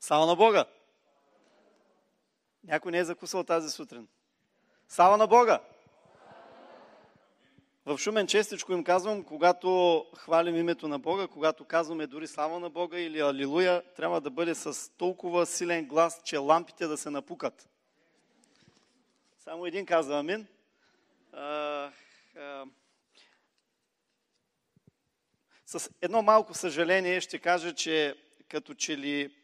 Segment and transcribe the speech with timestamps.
[0.00, 0.64] Слава на Бога!
[2.64, 4.08] Някой не е закусал тази сутрин.
[4.88, 5.60] Слава на Бога!
[7.86, 12.70] В Шумен честичко им казвам, когато хвалим името на Бога, когато казваме дори слава на
[12.70, 17.68] Бога или алилуя, трябва да бъде с толкова силен глас, че лампите да се напукат.
[19.38, 20.46] Само един казва амин.
[25.66, 28.14] С едно малко съжаление ще кажа, че
[28.48, 29.37] като че ли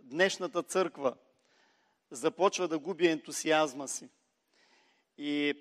[0.00, 1.14] днешната църква
[2.10, 4.08] започва да губи ентусиазма си.
[5.18, 5.54] И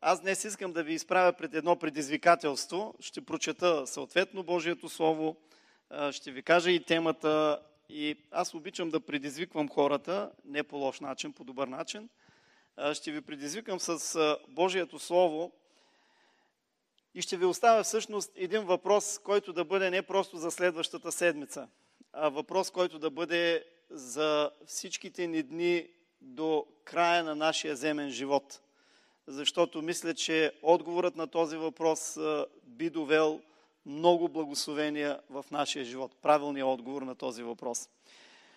[0.00, 2.94] аз днес искам да ви изправя пред едно предизвикателство.
[3.00, 5.36] Ще прочета съответно Божието Слово,
[6.10, 7.62] ще ви кажа и темата.
[7.88, 12.08] И аз обичам да предизвиквам хората, не по лош начин, по добър начин.
[12.92, 15.52] Ще ви предизвикам с Божието Слово
[17.14, 21.68] и ще ви оставя всъщност един въпрос, който да бъде не просто за следващата седмица,
[22.14, 25.88] въпрос, който да бъде за всичките ни дни
[26.20, 28.60] до края на нашия земен живот.
[29.26, 32.18] Защото мисля, че отговорът на този въпрос
[32.62, 33.40] би довел
[33.86, 36.16] много благословения в нашия живот.
[36.22, 37.88] Правилният отговор на този въпрос.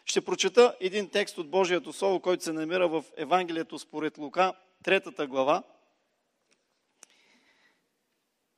[0.06, 5.28] Ще прочета един текст от Божието Слово, който се намира в Евангелието според Лука, третата
[5.28, 5.64] глава,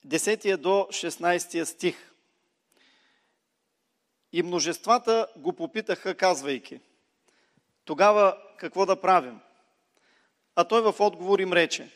[0.07, 2.12] 10 до 16 стих.
[4.33, 6.79] И множествата го попитаха, казвайки,
[7.85, 9.39] тогава какво да правим?
[10.55, 11.89] А той в отговор им рече,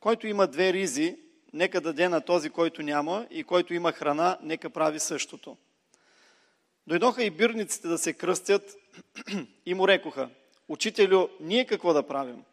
[0.00, 1.16] който има две ризи,
[1.52, 5.56] нека даде на този, който няма, и който има храна, нека прави същото.
[6.86, 8.76] Дойдоха и бирниците да се кръстят
[9.66, 10.30] и му рекоха,
[10.68, 12.44] Учителю, ние какво да правим?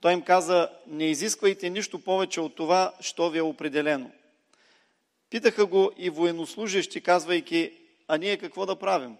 [0.00, 4.10] Той им каза, не изисквайте нищо повече от това, що ви е определено.
[5.30, 7.72] Питаха го и военнослужащи, казвайки,
[8.08, 9.16] а ние какво да правим?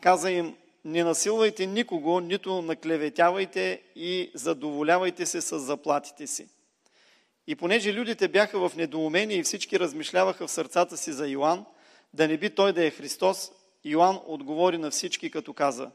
[0.00, 6.48] Каза им, не насилвайте никого, нито наклеветявайте и задоволявайте се с заплатите си.
[7.46, 11.64] И понеже людите бяха в недоумение и всички размишляваха в сърцата си за Йоанн,
[12.14, 13.52] да не би той да е Христос,
[13.84, 15.90] Йоанн отговори на всички, като каза,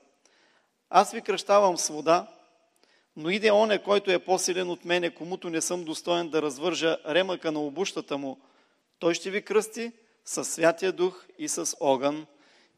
[0.90, 2.28] аз ви кръщавам с вода,
[3.16, 7.52] но иде оне, който е по-силен от мене, комуто не съм достоен да развържа ремъка
[7.52, 8.40] на обущата му,
[9.00, 9.92] той ще ви кръсти
[10.26, 12.26] с Святия Дух и с огън.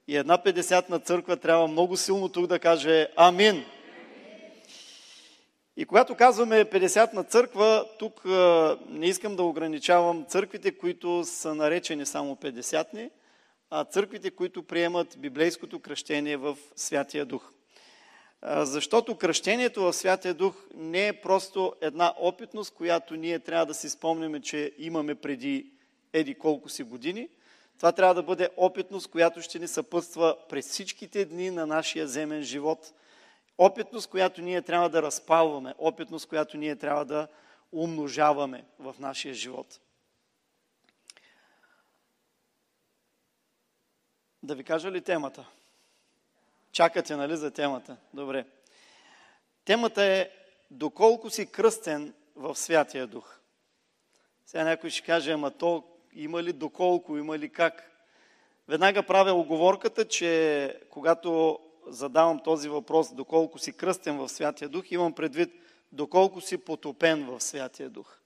[0.07, 3.65] И една 50 църква трябва много силно тук да каже Амин.
[5.77, 8.25] И когато казваме 50 на църква, тук
[8.89, 13.09] не искам да ограничавам църквите, които са наречени само 50-ни,
[13.69, 17.51] а църквите, които приемат библейското кръщение в Святия Дух.
[18.47, 23.89] Защото кръщението в Святия Дух не е просто една опитност, която ние трябва да си
[23.89, 25.71] спомняме, че имаме преди
[26.13, 27.29] еди колко си години.
[27.77, 32.41] Това трябва да бъде опитност, която ще ни съпътства през всичките дни на нашия земен
[32.41, 32.93] живот.
[33.57, 35.73] Опитност, която ние трябва да разпалваме.
[35.77, 37.27] Опитност, която ние трябва да
[37.71, 39.79] умножаваме в нашия живот.
[44.43, 45.45] Да ви кажа ли темата?
[46.71, 47.97] Чакате, нали, за темата?
[48.13, 48.45] Добре.
[49.65, 50.29] Темата е
[50.71, 53.39] доколко си кръстен в Святия Дух.
[54.45, 57.91] Сега някой ще каже, ама то има ли доколко, има ли как.
[58.67, 65.13] Веднага правя оговорката, че когато задавам този въпрос, доколко си кръстен в Святия Дух, имам
[65.13, 65.53] предвид
[65.91, 68.17] доколко си потопен в Святия Дух.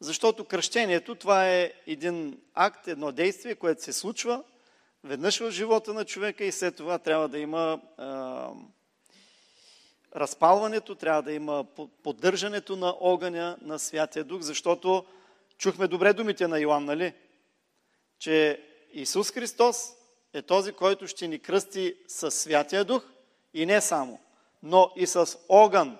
[0.00, 4.42] Защото кръщението това е един акт, едно действие, което се случва
[5.04, 8.02] веднъж в живота на човека и след това трябва да има е,
[10.18, 11.64] разпалването, трябва да има
[12.02, 15.04] поддържането на огъня на Святия Дух, защото
[15.60, 17.14] Чухме добре думите на Йоанн, нали?
[18.18, 19.92] Че Исус Христос
[20.32, 23.04] е този, който ще ни кръсти с Святия Дух
[23.54, 24.20] и не само,
[24.62, 25.98] но и с огън.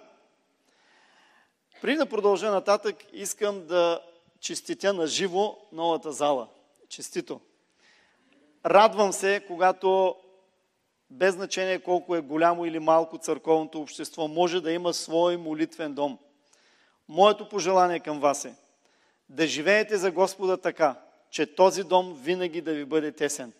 [1.82, 4.00] При да продължа нататък, искам да
[4.40, 6.48] честитя на живо новата зала.
[6.88, 7.40] Честито!
[8.66, 10.16] Радвам се, когато
[11.10, 16.18] без значение колко е голямо или малко църковното общество, може да има свой молитвен дом.
[17.08, 18.54] Моето пожелание към вас е
[19.30, 20.94] да живеете за Господа така,
[21.30, 23.52] че този дом винаги да ви бъде тесен.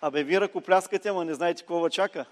[0.00, 2.24] Абе, вие ръкопляскате, ама не знаете какво чака.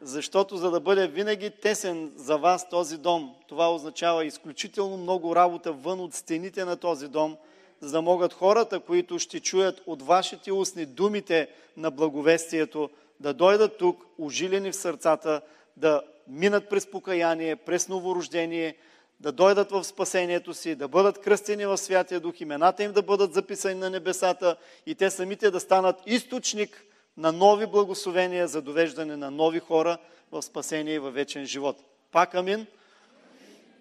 [0.00, 5.72] Защото за да бъде винаги тесен за вас този дом, това означава изключително много работа
[5.72, 7.36] вън от стените на този дом,
[7.80, 13.78] за да могат хората, които ще чуят от вашите устни думите на благовестието, да дойдат
[13.78, 15.40] тук, ужилени в сърцата,
[15.76, 18.76] да минат през покаяние, през новорождение,
[19.20, 23.34] да дойдат в спасението си, да бъдат кръстени в Святия Дух, имената им да бъдат
[23.34, 24.56] записани на небесата
[24.86, 26.84] и те самите да станат източник
[27.16, 29.98] на нови благословения за довеждане на нови хора
[30.32, 31.76] в спасение и във вечен живот.
[32.12, 32.66] Пак амин.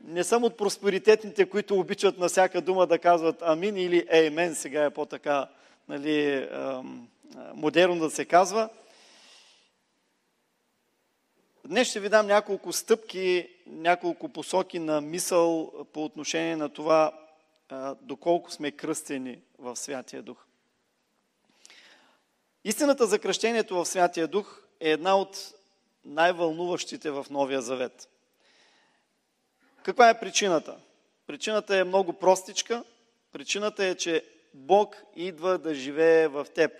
[0.03, 4.83] Не съм от просперитетните, които обичат на всяка дума да казват амин или еймен, сега
[4.83, 5.47] е по-така
[5.89, 6.47] нали,
[7.53, 8.69] модерно да се казва.
[11.67, 17.19] Днес ще ви дам няколко стъпки, няколко посоки на мисъл по отношение на това
[18.01, 20.45] доколко сме кръстени в Святия Дух.
[22.63, 25.53] Истината за кръщението в Святия Дух е една от
[26.05, 28.09] най-вълнуващите в Новия Завет.
[29.83, 30.77] Каква е причината?
[31.27, 32.83] Причината е много простичка.
[33.31, 36.71] Причината е, че Бог идва да живее в теб.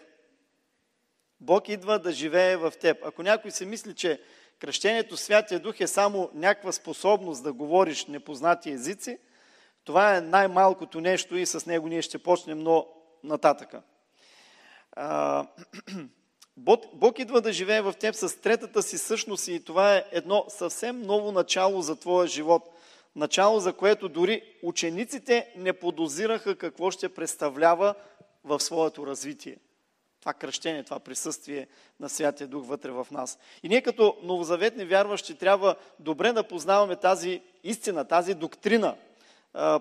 [1.40, 2.98] Бог идва да живее в теб.
[3.06, 4.22] Ако някой се мисли, че
[4.64, 9.18] кръщението Святия Дух е само някаква способност да говориш непознати езици,
[9.84, 12.88] това е най-малкото нещо и с него ние ще почнем но
[13.24, 13.82] нататъка.
[16.94, 21.02] Бог идва да живее в теб с третата си същност и това е едно съвсем
[21.02, 22.70] ново начало за твоя живот.
[23.16, 27.96] Начало, за което дори учениците не подозираха какво ще представлява
[28.44, 29.58] в своето развитие.
[30.24, 31.68] Това кръщение, това присъствие
[32.00, 33.40] на Святия Дух вътре в нас.
[33.64, 38.96] И ние като новозаветни вярващи трябва добре да познаваме тази истина, тази доктрина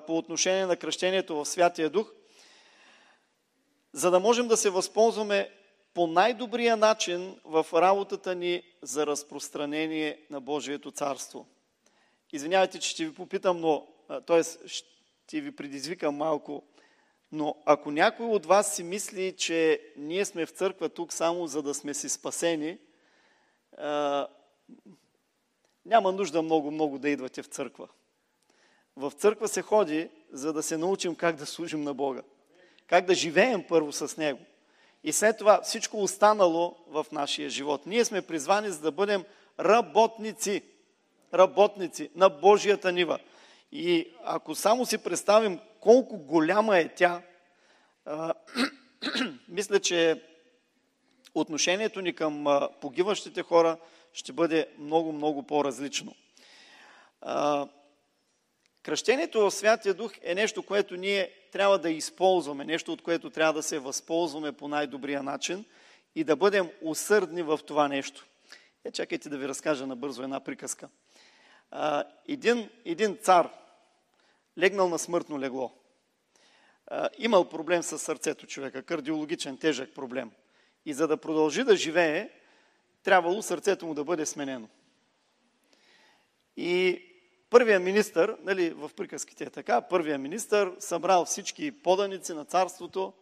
[0.07, 2.13] по отношение на кръщението в Святия Дух,
[3.93, 5.51] за да можем да се възползваме
[5.95, 11.47] по най-добрия начин в работата ни за разпространение на Божието царство.
[12.33, 13.87] Извинявайте, че ще ви попитам, но,
[14.27, 14.69] т.е.
[14.69, 16.63] ще ви предизвикам малко,
[17.33, 21.63] но ако някой от вас си мисли, че ние сме в църква тук само за
[21.63, 22.79] да сме си спасени,
[25.87, 27.89] няма нужда много-много да идвате в църква.
[28.97, 32.23] В църква се ходи, за да се научим как да служим на Бога.
[32.87, 34.41] Как да живеем първо с Него.
[35.05, 37.87] И след това всичко останало в нашия живот.
[37.87, 39.25] Ние сме призвани за да бъдем
[39.61, 40.63] работници.
[41.35, 43.19] Работници на Божията нива.
[43.73, 47.23] И ако само си представим колко голяма е тя,
[49.49, 50.23] мисля, че
[51.35, 53.77] отношението ни към погиващите хора
[54.13, 56.15] ще бъде много, много по-различно.
[58.83, 63.53] Кръщението в Святия Дух е нещо, което ние трябва да използваме, нещо от което трябва
[63.53, 65.65] да се възползваме по най-добрия начин
[66.15, 68.27] и да бъдем усърдни в това нещо.
[68.85, 70.89] Е, чакайте да ви разкажа набързо една приказка.
[72.29, 73.49] Един, един цар
[74.59, 75.73] легнал на смъртно легло.
[77.19, 80.31] Имал проблем с сърцето човека, кардиологичен, тежък проблем.
[80.87, 82.31] И за да продължи да живее,
[83.03, 84.69] трябвало сърцето му да бъде сменено.
[86.57, 87.03] И
[87.51, 93.13] първия министър, нали, в приказките е така, първия министър събрал всички поданици на царството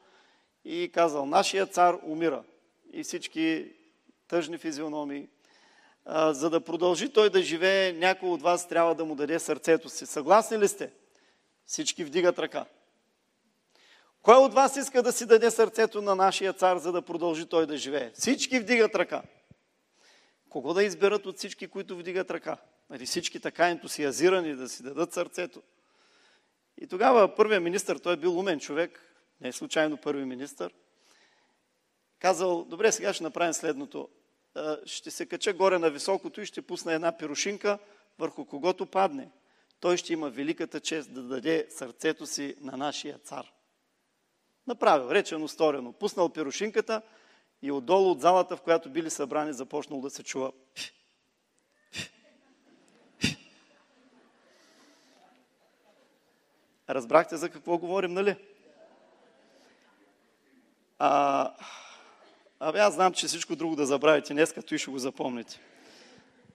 [0.65, 2.45] и казал, нашия цар умира.
[2.93, 3.73] И всички
[4.29, 5.29] тъжни физиономии.
[6.31, 10.07] За да продължи той да живее, някой от вас трябва да му даде сърцето си.
[10.07, 10.93] Съгласни ли сте?
[11.71, 12.67] Всички вдигат ръка.
[14.23, 17.67] Кой от вас иска да си даде сърцето на нашия цар, за да продължи той
[17.67, 18.11] да живее?
[18.15, 19.23] Всички вдигат ръка.
[20.49, 22.57] Кого да изберат от всички, които вдигат ръка?
[22.91, 25.63] Нали, всички така ентусиазирани да си дадат сърцето.
[26.81, 30.71] И тогава първият министр, той е бил умен човек, не е случайно първи министр,
[32.19, 34.09] казал, добре, сега ще направим следното.
[34.85, 37.79] Ще се кача горе на високото и ще пусна една пирушинка,
[38.19, 39.31] върху когото падне.
[39.81, 43.53] Той ще има великата чест да даде сърцето си на нашия цар.
[44.67, 45.93] Направил, речено, сторено.
[45.93, 47.03] Пуснал пирушинката
[47.63, 50.53] и отдолу от залата, в която били събрани, започнал да се чува
[56.91, 58.37] Разбрахте за какво говорим, нали?
[60.99, 61.55] А,
[62.61, 65.61] абе, аз знам, че всичко друго да забравите днес, като и ще го запомните.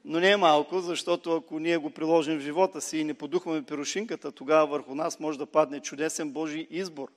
[0.07, 3.65] Но не е малко, защото ако ние го приложим в живота си и не подухваме
[3.65, 7.11] пирошинката, тогава върху нас може да падне чудесен Божий избор,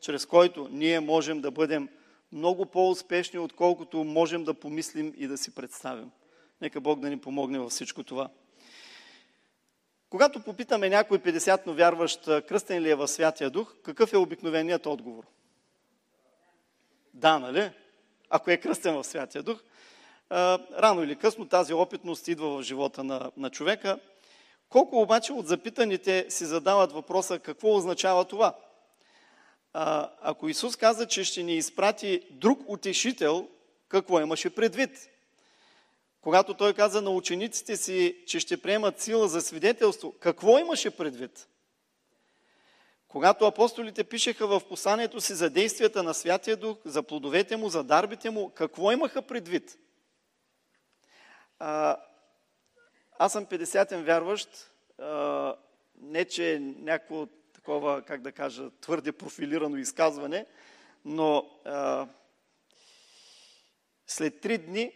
[0.00, 1.88] чрез който ние можем да бъдем
[2.32, 6.10] много по-успешни, отколкото можем да помислим и да си представим.
[6.60, 8.28] Нека Бог да ни помогне във всичко това.
[10.10, 15.24] Когато попитаме някой 50-но вярващ кръстен ли е в Святия Дух, какъв е обикновеният отговор?
[17.14, 17.70] Да, нали?
[18.30, 19.62] Ако е кръстен в Святия Дух.
[20.32, 23.98] Рано или късно тази опитност идва в живота на, на човека.
[24.68, 28.54] Колко обаче от запитаните си задават въпроса какво означава това?
[29.72, 33.48] А, ако Исус каза, че ще ни изпрати друг утешител,
[33.88, 35.08] какво имаше предвид?
[36.20, 41.48] Когато той каза на учениците си, че ще приемат сила за свидетелство, какво имаше предвид?
[43.08, 47.84] Когато апостолите пишеха в посланието си за действията на Святия Дух, за плодовете му, за
[47.84, 49.78] дарбите му, какво имаха предвид?
[51.60, 51.96] А,
[53.18, 54.48] аз съм 50-тен вярващ,
[54.98, 55.56] а,
[56.00, 60.46] не че е някакво такова, как да кажа, твърде профилирано изказване,
[61.04, 62.06] но а,
[64.06, 64.92] след три дни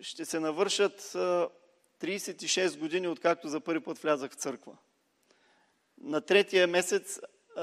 [0.00, 4.76] ще се навършат 36 години, откакто за първи път влязах в църква.
[6.00, 7.20] На третия месец,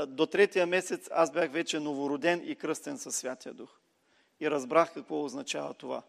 [0.07, 3.69] до третия месец аз бях вече новороден и кръстен със Святия Дух.
[4.39, 6.03] И разбрах какво означава това.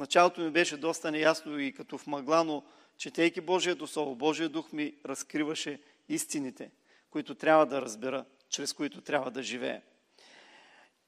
[0.00, 2.62] Началото ми беше доста неясно и като в мъгла, но
[2.96, 6.70] четейки Божието Слово, Божия Дух ми разкриваше истините,
[7.10, 9.82] които трябва да разбера, чрез които трябва да живея.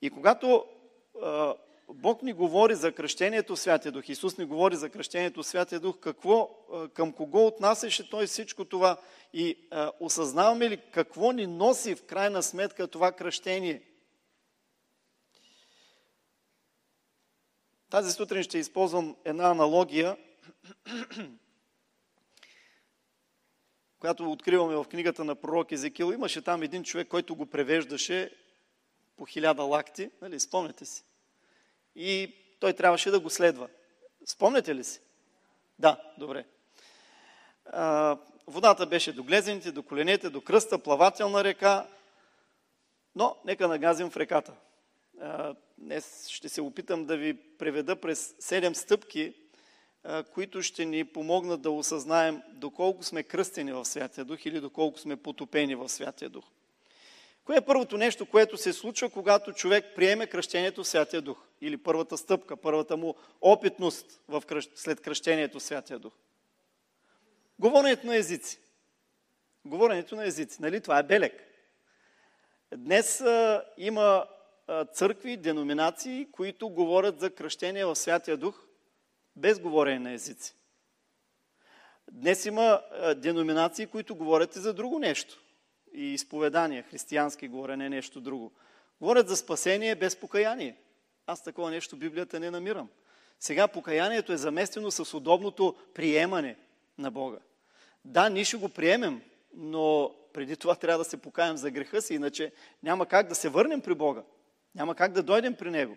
[0.03, 0.65] И когато
[1.89, 6.51] Бог ни говори за кръщението Святия Дух, Исус ни говори за кръщението Святия Дух, какво,
[6.95, 8.97] към кого отнасяше Той всичко това
[9.33, 13.83] и а, осъзнаваме ли какво ни носи в крайна сметка това кръщение?
[17.93, 20.17] Тази сутрин ще използвам една аналогия,
[23.99, 26.13] която откриваме в книгата на пророк Езекил.
[26.13, 28.31] Имаше там един човек, който го превеждаше
[29.17, 31.05] по хиляда лакти, нали, спомняте си
[31.97, 33.69] и той трябваше да го следва.
[34.27, 35.01] Спомняте ли си?
[35.79, 36.45] Да, добре.
[37.67, 41.87] А, водата беше до глезените, до коленете, до кръста, плавателна река,
[43.15, 44.53] но нека нагазим в реката.
[45.21, 49.35] А, днес ще се опитам да ви преведа през седем стъпки,
[50.05, 54.99] а, които ще ни помогнат да осъзнаем доколко сме кръстени в Святия Дух или доколко
[54.99, 56.45] сме потопени в Святия Дух.
[57.45, 61.39] Кое е първото нещо, което се случва, когато човек приеме кръщението в Святия Дух?
[61.61, 64.79] Или първата стъпка, първата му опитност кръщ...
[64.79, 66.13] след кръщението в Святия Дух?
[67.59, 68.59] Говоренето на езици.
[69.65, 70.63] Говоренето на езици.
[70.63, 70.81] Нали?
[70.81, 71.45] Това е белек.
[72.77, 74.27] Днес а, има
[74.93, 78.65] църкви, деноминации, които говорят за кръщение в Святия Дух
[79.37, 80.55] без говорене на езици.
[82.13, 82.81] Днес има
[83.17, 85.43] деноминации, които говорят и за друго нещо
[85.95, 88.53] и изповедания, християнски говорене, нещо друго.
[89.01, 90.77] Говорят за спасение без покаяние.
[91.27, 92.89] Аз такова нещо в Библията не намирам.
[93.41, 96.57] Сега покаянието е заместено с удобното приемане
[96.99, 97.39] на Бога.
[98.05, 99.23] Да, ние ще го приемем,
[99.55, 102.53] но преди това трябва да се покаем за греха си, иначе
[102.83, 104.23] няма как да се върнем при Бога.
[104.75, 105.97] Няма как да дойдем при Него.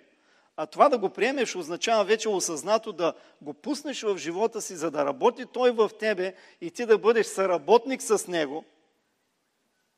[0.57, 4.91] А това да го приемеш означава вече осъзнато да го пуснеш в живота си, за
[4.91, 8.65] да работи Той в тебе и ти да бъдеш съработник с Него–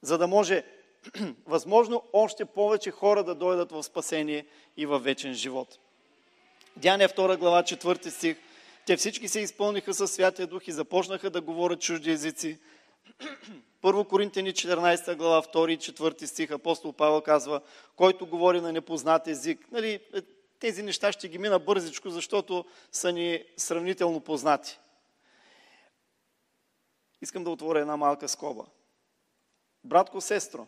[0.01, 0.63] за да може
[1.45, 4.45] възможно още повече хора да дойдат в спасение
[4.77, 5.79] и в вечен живот.
[6.75, 8.37] Дяния 2 глава 4 стих.
[8.85, 12.59] Те всички се изпълниха със Святия Дух и започнаха да говорят чужди езици.
[13.81, 17.61] Първо Коринтияни 14 глава 2 и 4 стих апостол Павел казва,
[17.95, 19.71] който говори на непознат език.
[19.71, 20.21] Нали, е,
[20.59, 24.79] тези неща ще ги мина бързичко, защото са ни сравнително познати.
[27.21, 28.65] Искам да отворя една малка скоба.
[29.83, 30.67] Братко, сестро,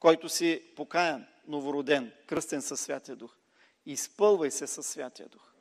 [0.00, 3.36] който си покаян, новороден, кръстен със Святия Дух,
[3.86, 5.51] изпълвай се със Святия Дух.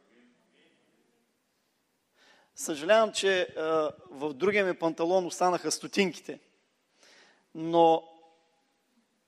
[2.55, 6.39] Съжалявам, че а, в другия ми панталон останаха стотинките,
[7.55, 8.07] но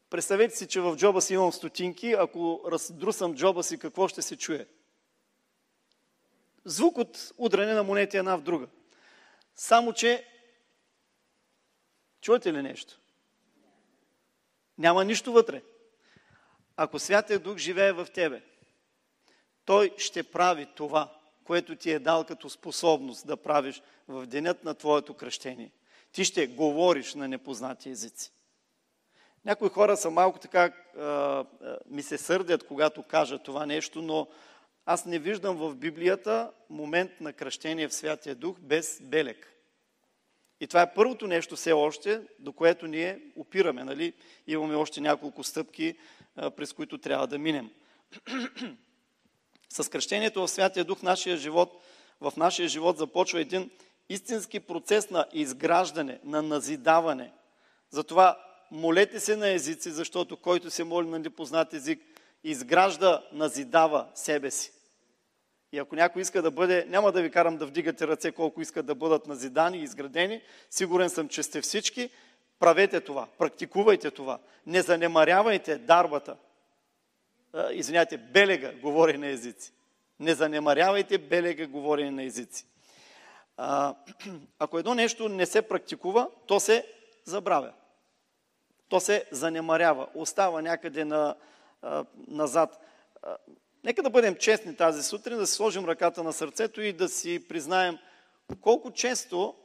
[0.10, 4.38] представете си, че в джоба си имам стотинки, ако раздрусам джоба си, какво ще се
[4.38, 4.68] чуе?
[6.66, 8.68] Звук от удране на монети една в друга.
[9.56, 10.28] Само, че
[12.22, 13.00] чуете ли нещо?
[14.78, 15.62] Няма нищо вътре.
[16.76, 18.44] Ако Святия Дух живее в тебе,
[19.66, 24.74] Той ще прави това, което ти е дал като способност да правиш в денят на
[24.74, 25.72] твоето кръщение.
[26.12, 28.32] Ти ще говориш на непознати езици.
[29.46, 30.74] Някои хора са малко така,
[31.86, 34.28] ми се сърдят, когато кажа това нещо, но
[34.86, 39.54] аз не виждам в Библията момент на кръщение в Святия Дух без белек.
[40.60, 43.84] И това е първото нещо все още, до което ние опираме.
[43.84, 44.14] Нали?
[44.48, 45.98] Имаме още няколко стъпки,
[46.56, 47.70] през които трябва да минем.
[49.74, 51.84] С кръщението в Святия Дух нашия живот,
[52.22, 53.70] в нашия живот започва един
[54.10, 57.32] истински процес на изграждане, на назидаване.
[57.90, 58.40] Затова
[58.72, 62.00] молете се на езици, защото който се моли на непознат език,
[62.44, 64.72] изгражда, назидава себе си.
[65.72, 68.86] И ако някой иска да бъде, няма да ви карам да вдигате ръце колко искат
[68.86, 72.10] да бъдат назидани и изградени, сигурен съм, че сте всички,
[72.60, 76.36] правете това, практикувайте това, не занемарявайте дарбата.
[77.72, 79.74] Извинявайте, белега говори на езици.
[80.20, 82.66] Не занемарявайте белега говорене на езици.
[83.58, 83.96] А,
[84.60, 86.88] ако едно нещо не се практикува, то се
[87.26, 87.74] забравя.
[88.90, 91.36] То се занемарява, остава някъде на,
[91.82, 92.80] а, назад.
[93.22, 93.38] А,
[93.84, 97.48] нека да бъдем честни тази сутрин, да си сложим ръката на сърцето и да си
[97.48, 97.98] признаем
[98.62, 99.56] колко често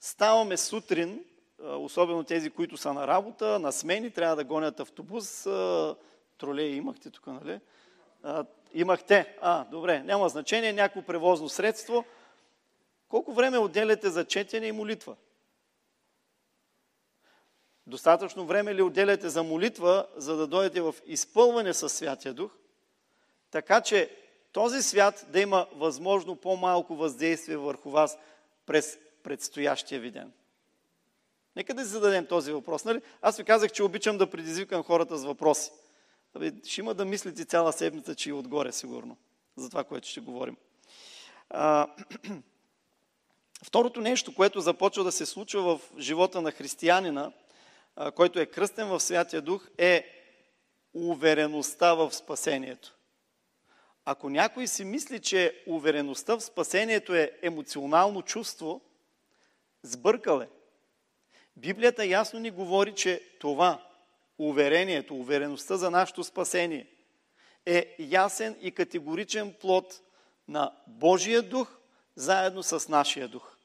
[0.00, 1.24] ставаме сутрин,
[1.62, 5.46] особено тези, които са на работа, на смени, трябва да гонят автобус,
[6.38, 7.60] тролеи имахте тук, нали?
[8.72, 9.36] Имахте.
[9.40, 12.04] А, добре, няма значение, някакво превозно средство.
[13.08, 15.16] Колко време отделяте за четене и молитва?
[17.86, 22.50] Достатъчно време ли отделяте за молитва, за да дойдете в изпълване със Святия Дух,
[23.50, 24.10] така че
[24.52, 28.18] този свят да има възможно по-малко въздействие върху вас
[28.66, 30.32] през предстоящия ви ден?
[31.56, 32.84] Нека да си зададем този въпрос.
[32.84, 33.02] Нали?
[33.22, 35.70] Аз ви казах, че обичам да предизвикам хората с въпроси.
[36.36, 39.16] Абе, ще има да мислите цяла седмица, че и отгоре, сигурно,
[39.56, 40.56] за това, което ще говорим.
[41.50, 41.86] А,
[43.64, 47.32] второто нещо, което започва да се случва в живота на християнина,
[47.96, 50.06] а, който е кръстен в Святия Дух, е
[50.94, 52.96] увереността в спасението.
[54.04, 58.80] Ако някой си мисли, че увереността в спасението е емоционално чувство,
[59.82, 60.48] сбъркал е.
[61.56, 63.85] Библията ясно ни говори, че това,
[64.38, 66.86] уверението, увереността за нашето спасение,
[67.66, 70.00] е ясен и категоричен плод
[70.48, 71.78] на Божия дух,
[72.16, 73.56] заедно с нашия дух.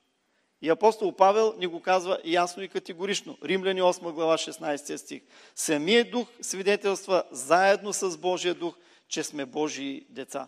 [0.61, 3.37] И апостол Павел ни го казва ясно и категорично.
[3.43, 5.21] Римляни 8 глава 16 стих.
[5.55, 10.47] Самият дух свидетелства заедно с Божия дух, че сме Божии деца.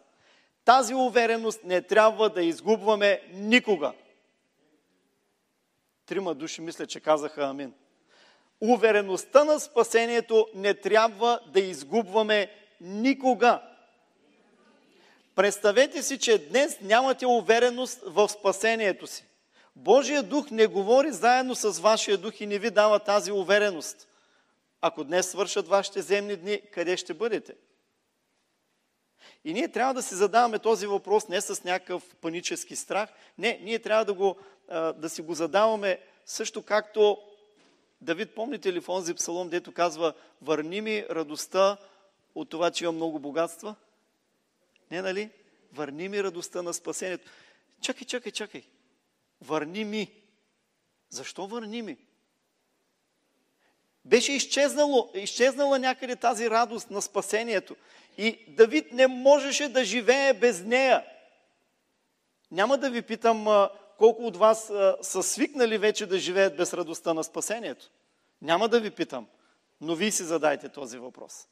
[0.65, 3.93] Тази увереност не трябва да изгубваме никога.
[6.05, 7.73] Трима души мисля, че казаха амин.
[8.61, 13.61] Увереността на спасението не трябва да изгубваме никога.
[15.35, 19.25] Представете си, че днес нямате увереност в спасението си.
[19.75, 24.07] Божия дух не говори заедно с вашия дух и не ви дава тази увереност.
[24.81, 27.53] Ако днес свършат вашите земни дни, къде ще бъдете?
[29.45, 33.09] И ние трябва да си задаваме този въпрос не с някакъв панически страх.
[33.37, 34.37] Не, ние трябва да, го,
[34.95, 37.17] да си го задаваме също както
[38.03, 41.77] Давид, помните ли в онзи псалом, дето казва, върни ми радостта
[42.35, 43.75] от това, че имам много богатства?
[44.91, 45.29] Не, нали?
[45.73, 47.31] Върни ми радостта на спасението.
[47.81, 48.63] Чакай, чакай, чакай.
[49.41, 50.11] Върни ми.
[51.09, 51.97] Защо върни ми?
[54.05, 57.75] Беше изчезнало, изчезнала някъде тази радост на спасението.
[58.17, 61.05] И Давид не можеше да живее без нея.
[62.51, 67.23] Няма да ви питам колко от вас са свикнали вече да живеят без радостта на
[67.23, 67.89] спасението.
[68.41, 69.27] Няма да ви питам,
[69.81, 71.47] но вие си задайте този въпрос.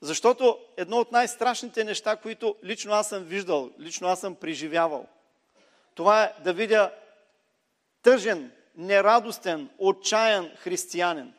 [0.00, 5.06] Защото едно от най-страшните неща, които лично аз съм виждал, лично аз съм преживявал,
[5.94, 6.94] това е да видя
[8.02, 11.34] тъжен, нерадостен, отчаян християнин.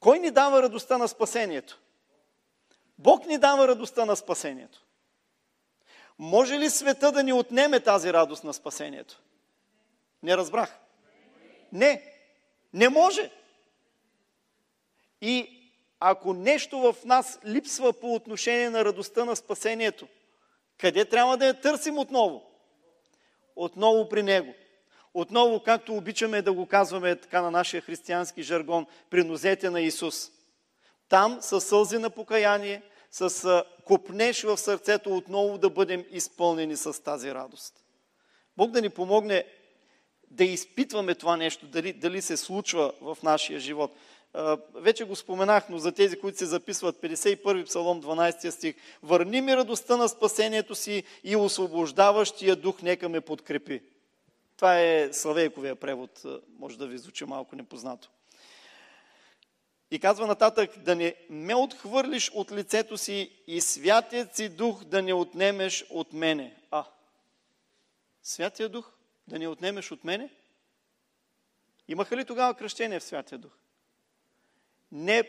[0.00, 1.80] Кой ни дава радостта на спасението?
[2.98, 4.85] Бог ни дава радостта на спасението.
[6.18, 9.20] Може ли света да ни отнеме тази радост на спасението?
[10.22, 10.78] Не разбрах.
[11.72, 12.12] Не,
[12.72, 13.30] не може.
[15.20, 15.62] И
[16.00, 20.08] ако нещо в нас липсва по отношение на радостта на спасението,
[20.78, 22.42] къде трябва да я търсим отново?
[23.56, 24.54] Отново при Него.
[25.14, 30.30] Отново, както обичаме да го казваме така на нашия християнски жаргон, при нозете на Исус.
[31.08, 32.82] Там със сълзи на покаяние,
[33.16, 37.84] с копнеш в сърцето отново да бъдем изпълнени с тази радост.
[38.56, 39.44] Бог да ни помогне
[40.30, 43.96] да изпитваме това нещо, дали, дали се случва в нашия живот.
[44.74, 48.74] Вече го споменах, но за тези, които се записват, 51 псалом, 12 стих.
[49.02, 53.82] Върни ми радостта на спасението си и освобождаващия дух нека ме подкрепи.
[54.56, 56.22] Това е Славейковия превод,
[56.58, 58.10] може да ви звучи малко непознато.
[59.90, 65.02] И казва нататък, да не ме отхвърлиш от лицето си и святият си дух да
[65.02, 66.56] не отнемеш от мене.
[66.70, 66.84] А,
[68.22, 68.92] святия дух
[69.28, 70.30] да не отнемеш от мене?
[71.88, 73.52] Имаха ли тогава кръщение в Святия Дух?
[74.92, 75.24] Не,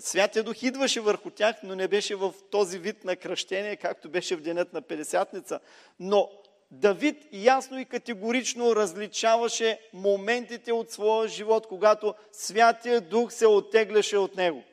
[0.00, 4.36] Святия Дух идваше върху тях, но не беше в този вид на кръщение, както беше
[4.36, 5.60] в денят на Педесятница.
[6.00, 6.30] Но
[6.70, 14.36] Давид ясно и категорично различаваше моментите от своя живот, когато Святия Дух се оттегляше от
[14.36, 14.64] него.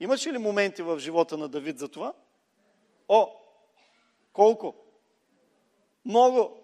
[0.00, 2.12] Имаше ли моменти в живота на Давид за това?
[3.08, 3.30] О,
[4.32, 4.74] колко?
[6.04, 6.58] Много.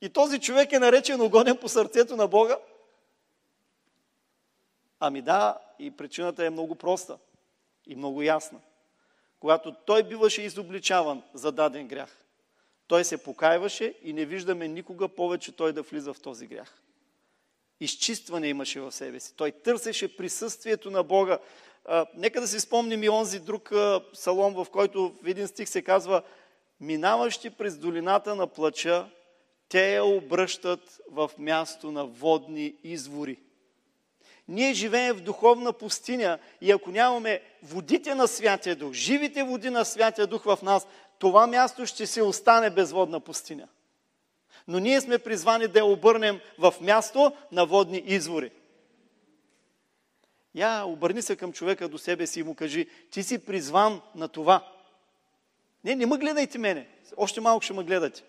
[0.00, 2.58] И този човек е наречен огонен по сърцето на Бога?
[5.00, 7.18] Ами да, и причината е много проста
[7.86, 8.60] и много ясна.
[9.40, 12.21] когато той биваше изобличаван за даден грях,
[12.92, 16.82] той се покаиваше и не виждаме никога повече той да влиза в този грях.
[17.80, 19.34] Изчистване имаше в себе си.
[19.36, 21.38] Той търсеше присъствието на Бога.
[21.84, 25.68] А, нека да си спомним и онзи друг а, салон, в който в един стих
[25.68, 26.22] се казва
[26.80, 29.06] Минаващи през долината на плача,
[29.68, 33.36] те я обръщат в място на водни извори.
[34.48, 39.84] Ние живеем в духовна пустиня и ако нямаме водите на Святия Дух, живите води на
[39.84, 40.86] Святия Дух в нас,
[41.22, 43.68] това място ще се остане безводна пустиня.
[44.68, 48.50] Но ние сме призвани да я обърнем в място на водни извори.
[50.54, 54.28] Я обърни се към човека до себе си и му кажи, ти си призван на
[54.28, 54.72] това.
[55.84, 56.88] Не, не ме гледайте мене.
[57.16, 58.22] Още малко ще ме гледате.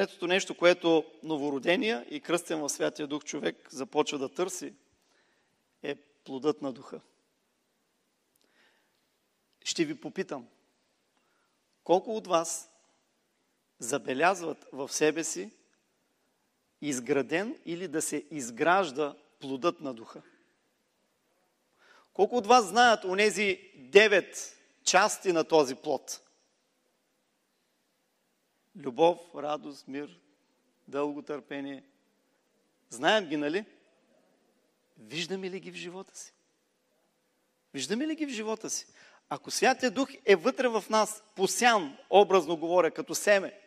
[0.00, 4.74] Третото нещо, което новородения и кръстен в Святия Дух човек започва да търси,
[5.82, 7.00] е плодът на Духа.
[9.64, 10.48] Ще ви попитам,
[11.84, 12.70] колко от вас
[13.78, 15.50] забелязват в себе си
[16.80, 20.22] изграден или да се изгражда плодът на Духа?
[22.12, 26.20] Колко от вас знаят онези девет части на този плод?
[28.76, 30.18] Любов, радост, мир,
[30.88, 31.84] дълго търпение.
[32.88, 33.64] Знаем ги, нали?
[34.98, 36.32] Виждаме ли ги в живота си?
[37.74, 38.86] Виждаме ли ги в живота си?
[39.28, 43.60] Ако Святия Дух е вътре в нас, посян, образно говоря, като семе,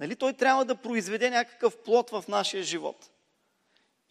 [0.00, 3.10] нали той трябва да произведе някакъв плод в нашия живот.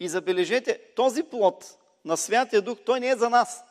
[0.00, 3.64] И забележете, този плод на Святия Дух, той не е за нас.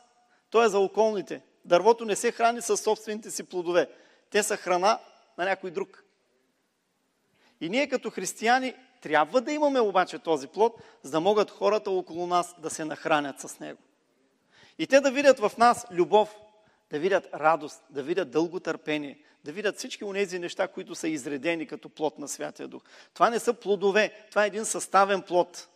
[0.50, 1.42] Той е за околните.
[1.66, 3.90] Дървото не се храни със собствените си плодове.
[4.30, 5.00] Те са храна
[5.38, 6.04] на някой друг.
[7.62, 12.28] И ние като християни трябва да имаме обаче този плод, за да могат хората около
[12.28, 13.80] нас да се нахранят с него.
[14.80, 16.36] И те да видят в нас любов,
[16.92, 21.08] да видят радост, да видят дълго търпение, да видят всички от тези неща, които са
[21.08, 22.84] изредени като плод на Святия Дух.
[23.14, 25.68] Това не са плодове, това е един съставен плод,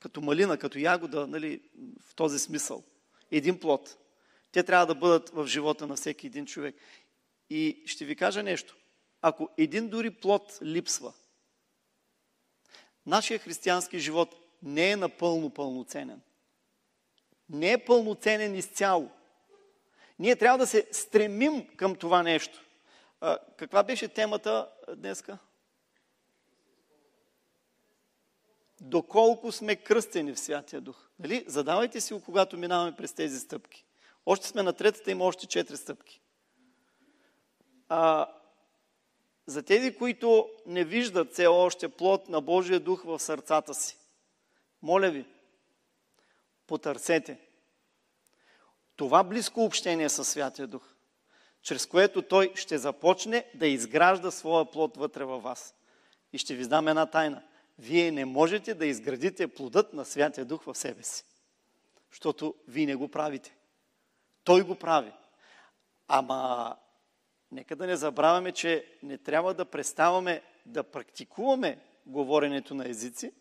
[0.00, 1.60] като малина, като ягода, нали,
[2.08, 2.82] в този смисъл.
[3.30, 3.96] Един плод.
[4.52, 6.74] Те трябва да бъдат в живота на всеки един човек.
[7.50, 8.76] И ще ви кажа нещо.
[9.22, 11.12] Ако един дори плод липсва,
[13.10, 16.20] нашия християнски живот не е напълно пълноценен.
[17.48, 19.10] Не е пълноценен изцяло.
[20.18, 22.64] Ние трябва да се стремим към това нещо.
[23.20, 25.38] А, каква беше темата днеска?
[28.80, 31.08] Доколко сме кръстени в Святия Дух.
[31.18, 31.44] Нали?
[31.46, 33.84] Задавайте си, когато минаваме през тези стъпки.
[34.26, 36.20] Още сме на третата, има още четири стъпки.
[37.88, 38.26] А,
[39.50, 43.96] за тези, които не виждат все още плод на Божия дух в сърцата си,
[44.82, 45.24] моля ви,
[46.66, 47.38] потърсете
[49.00, 50.94] това близко общение с Святия Дух,
[51.62, 55.74] чрез което Той ще започне да изгражда своя плод вътре във вас.
[56.32, 57.42] И ще ви дам една тайна.
[57.78, 61.24] Вие не можете да изградите плодът на Святия Дух в себе си.
[62.10, 63.56] Защото вие не го правите.
[64.44, 65.12] Той го прави.
[66.08, 66.76] Ама
[67.52, 73.32] нека да не забравяме, че не трябва да преставаме да практикуваме говоренето на езици.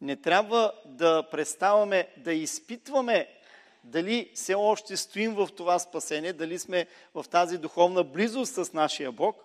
[0.00, 3.28] Не трябва да преставаме да изпитваме
[3.84, 9.12] дали все още стоим в това спасение, дали сме в тази духовна близост с нашия
[9.12, 9.44] Бог,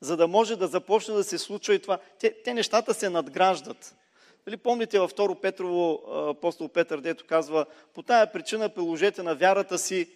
[0.00, 1.98] за да може да започне да се случва и това.
[2.20, 3.96] Те, те нещата се надграждат.
[4.44, 9.78] Дали помните във 2 Петрово апостол Петър, дето казва, по тая причина приложете на вярата
[9.78, 10.10] си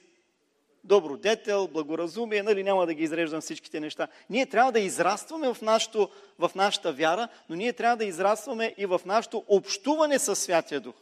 [0.85, 4.09] добродетел, благоразумие, нали, няма да ги изреждам всичките неща.
[4.31, 8.87] Ние трябва да израстваме в, нашото, в нашата вяра, но ние трябва да израстваме и
[8.87, 10.95] в нашето общуване с Святия Дух.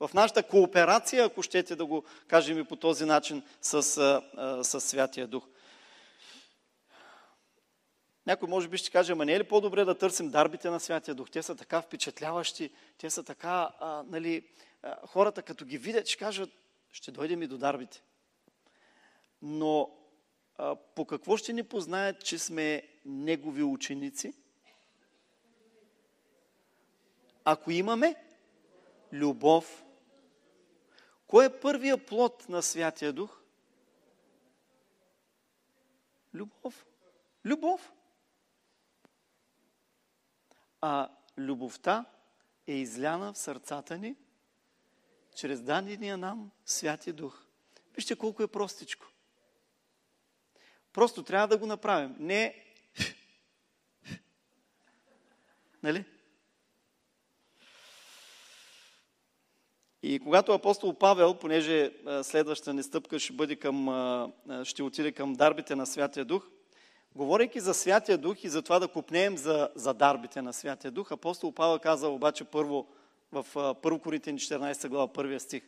[0.00, 3.82] В нашата кооперация, ако щете да го кажем и по този начин, с,
[4.62, 5.44] с Святия Дух.
[8.26, 11.14] Някой може би ще каже, ама не е ли по-добре да търсим дарбите на Святия
[11.14, 11.30] Дух?
[11.30, 14.42] Те са така впечатляващи, те са така, а, нали,
[14.82, 16.50] а, хората като ги видят, ще кажат,
[16.92, 18.02] ще дойдем и до дарбите.
[19.48, 19.90] Но
[20.56, 24.34] а, по какво ще ни познаят, че сме негови ученици?
[27.44, 28.24] Ако имаме
[29.12, 29.84] любов,
[31.26, 33.42] кой е първия плод на Святия Дух?
[36.34, 36.86] Любов.
[37.44, 37.92] Любов.
[40.80, 42.04] А любовта
[42.66, 44.16] е изляна в сърцата ни
[45.34, 47.46] чрез дадения нам Святия Дух.
[47.94, 49.06] Вижте колко е простичко.
[50.96, 52.16] Просто трябва да го направим.
[52.18, 52.54] Не.
[55.82, 56.04] Нали?
[60.02, 64.32] И когато апостол Павел, понеже следващата ни стъпка ще, бъде към,
[64.64, 66.48] ще отиде към дарбите на Святия Дух,
[67.14, 71.12] говорейки за Святия Дух и за това да купнеем за, за дарбите на Святия Дух,
[71.12, 72.88] апостол Павел каза обаче първо
[73.32, 75.62] в 1 Коринтин 14 глава, първия стих.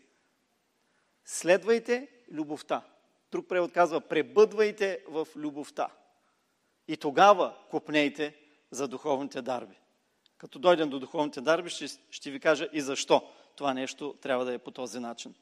[1.25, 2.83] Следвайте любовта.
[3.33, 5.89] Друг превод казва, пребъдвайте в любовта.
[6.89, 8.35] И тогава купнейте
[8.71, 9.79] за духовните дарби.
[10.39, 13.23] Като дойдем до духовните дарби, ще, ще ви кажа и защо
[13.57, 15.35] това нещо трябва да е по този начин.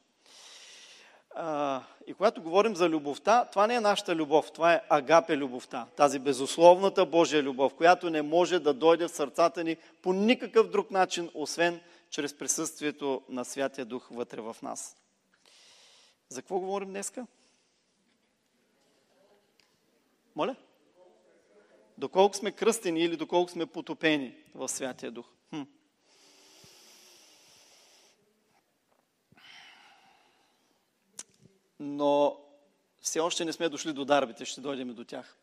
[1.35, 5.87] А, и когато говорим за любовта, това не е нашата любов, това е агапе любовта,
[5.95, 10.91] тази безусловната Божия любов, която не може да дойде в сърцата ни по никакъв друг
[10.91, 14.97] начин, освен чрез присъствието на Святия Дух вътре в нас.
[16.29, 17.27] За какво говорим днеска?
[20.37, 20.55] Моля?
[21.97, 25.25] Доколко сме кръстени или доколко сме потопени в Святия Дух.
[25.49, 25.61] Хм.
[31.79, 32.37] Но
[33.01, 35.37] все още не сме дошли до дарбите, ще дойдем и до тях.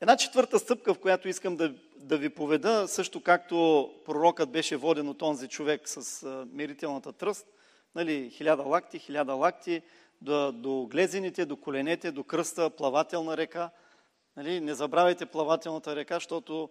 [0.00, 5.08] Една четвърта стъпка, в която искам да, да ви поведа, също както пророкът беше воден
[5.08, 7.46] от онзи човек с мерителната тръст,
[7.94, 9.82] нали, хиляда лакти, хиляда лакти,
[10.20, 13.70] до, до глезените, до коленете, до кръста, плавателна река.
[14.38, 16.70] Нали, не забравяйте плавателната река, защото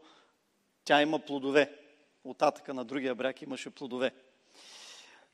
[0.83, 1.73] тя има плодове.
[2.23, 4.11] Оттатъка на другия бряг имаше плодове.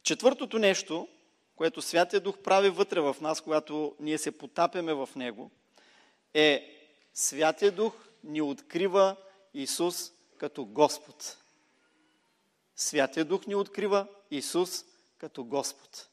[0.03, 1.07] Четвъртото нещо,
[1.55, 5.51] което Святия Дух прави вътре в нас, когато ние се потапяме в Него,
[6.33, 6.77] е
[7.13, 7.93] Святия Дух
[8.23, 9.15] ни открива
[9.53, 11.37] Исус като Господ.
[12.75, 14.85] Святия Дух ни открива Исус
[15.17, 16.09] като Господ.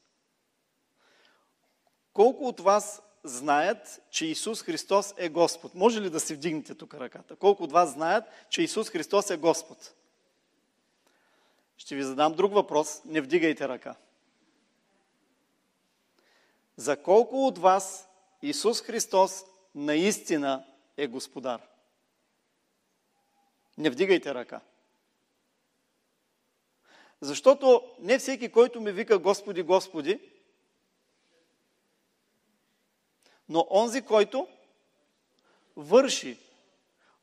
[2.13, 5.75] Колко от вас знаят, че Исус Христос е Господ?
[5.75, 7.35] Може ли да си вдигнете тук ръката?
[7.35, 9.93] Колко от вас знаят, че Исус Христос е Господ?
[11.77, 13.01] Ще ви задам друг въпрос.
[13.05, 13.95] Не вдигайте ръка.
[16.75, 18.09] За колко от вас
[18.41, 19.43] Исус Христос
[19.75, 20.65] наистина
[20.97, 21.61] е Господар?
[23.77, 24.61] Не вдигайте ръка.
[27.21, 30.30] Защото не всеки, който ми вика Господи, Господи,
[33.51, 34.47] но онзи, който
[35.75, 36.37] върши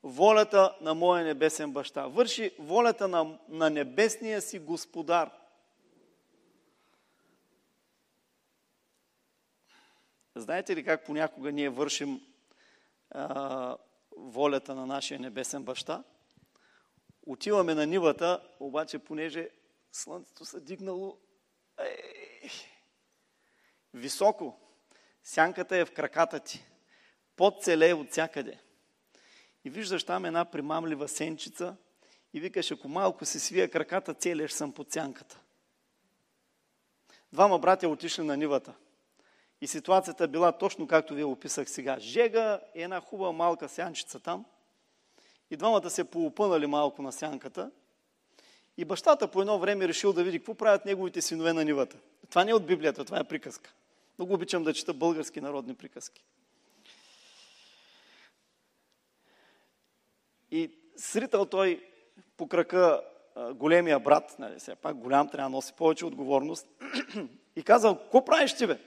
[0.03, 5.31] волята на моя небесен баща, върши волята на, на небесния си господар.
[10.35, 12.21] Знаете ли как понякога ние вършим
[13.11, 13.77] а,
[14.11, 16.03] волята на нашия небесен баща?
[17.25, 19.49] Отиваме на нивата, обаче понеже
[19.91, 21.17] слънцето се дигнало
[21.79, 22.49] ей,
[23.93, 24.68] високо,
[25.29, 26.65] Сянката е в краката ти.
[27.35, 28.59] Под целе от всякъде.
[29.65, 31.75] И виждаш там една примамлива сенчица
[32.33, 35.39] и викаш, ако малко се свия краката, целеш съм под сянката.
[37.33, 38.73] Двама братя отишли на нивата.
[39.61, 41.99] И ситуацията била точно както ви описах сега.
[41.99, 44.45] Жега е една хубава малка сянчица там.
[45.51, 47.71] И двамата се поупънали малко на сянката.
[48.77, 51.97] И бащата по едно време решил да види какво правят неговите синове на нивата.
[52.29, 53.73] Това не е от Библията, това е приказка.
[54.19, 56.23] Много обичам да чета български народни приказки.
[60.51, 61.83] И сритал той
[62.37, 63.01] по крака
[63.53, 66.67] големия брат, нали, все пак голям, трябва да носи повече отговорност,
[67.55, 68.79] и казал, какво правиш ти, бе?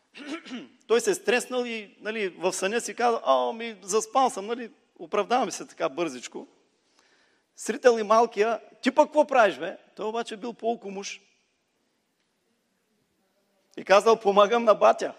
[0.86, 4.70] той се е стреснал и нали, в съня си казал, а, ми заспал съм, нали,
[4.98, 6.48] оправдавам се така бързичко.
[7.56, 9.76] Срител и малкия, ти пък какво правиш, бе?
[9.96, 11.20] Той обаче бил по-окомуш.
[13.76, 15.14] И казал, помагам на батя.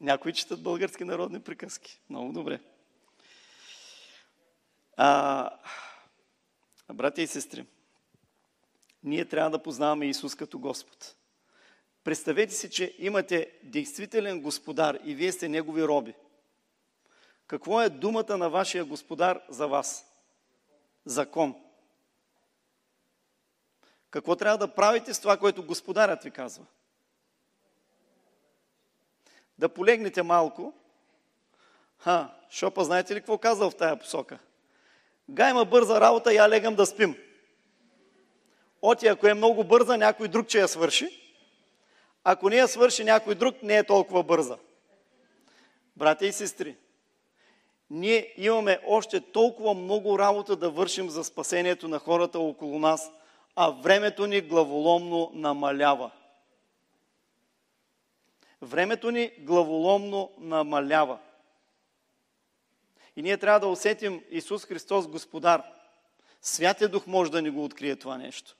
[0.00, 2.00] Някои четат български народни приказки.
[2.10, 2.60] Много добре.
[4.96, 5.50] А,
[6.92, 7.66] братя и сестри,
[9.02, 11.16] ние трябва да познаваме Исус като Господ.
[12.04, 16.14] Представете си, че имате действителен господар и вие сте негови роби.
[17.46, 20.06] Какво е думата на вашия господар за вас?
[21.04, 21.54] Закон.
[24.10, 26.64] Какво трябва да правите с това, което господарят ви казва?
[29.58, 30.74] Да полегнете малко.
[31.98, 34.38] Ха, Шопа, знаете ли какво казал в тая посока?
[35.28, 37.16] Гай ма бърза работа, я легам да спим.
[38.82, 41.08] Оти, ако е много бърза, някой друг че я свърши.
[42.24, 44.58] Ако не я свърши някой друг, не е толкова бърза.
[45.96, 46.76] Братя и сестри,
[47.90, 53.10] ние имаме още толкова много работа да вършим за спасението на хората около нас–
[53.56, 56.10] а времето ни главоломно намалява.
[58.62, 61.18] Времето ни главоломно намалява.
[63.16, 65.62] И ние трябва да усетим Исус Христос Господар.
[66.42, 68.56] Святия Дух може да ни го открие това нещо.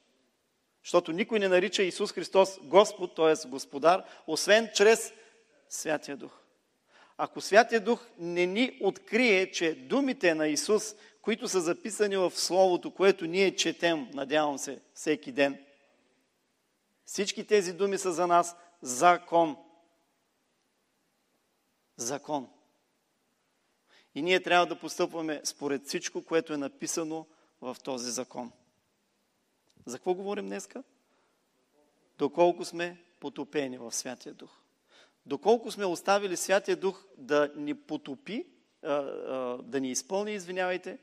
[0.84, 3.48] Защото никой не нарича Исус Христос Господ, т.е.
[3.48, 5.12] Господар, освен чрез
[5.68, 6.32] Святия Дух.
[7.16, 12.94] Ако Святия Дух не ни открие, че думите на Исус, които са записани в Словото,
[12.94, 15.64] което ние четем, надявам се, всеки ден,
[17.04, 19.56] всички тези думи са за нас закон.
[21.96, 22.48] Закон.
[24.14, 27.26] И ние трябва да постъпваме според всичко, което е написано
[27.60, 28.52] в този закон.
[29.86, 30.82] За какво говорим днеска?
[32.18, 34.50] Доколко сме потопени в Святия Дух.
[35.26, 38.46] Доколко сме оставили Святия Дух да ни потопи,
[39.62, 40.98] да ни изпълни, извинявайте,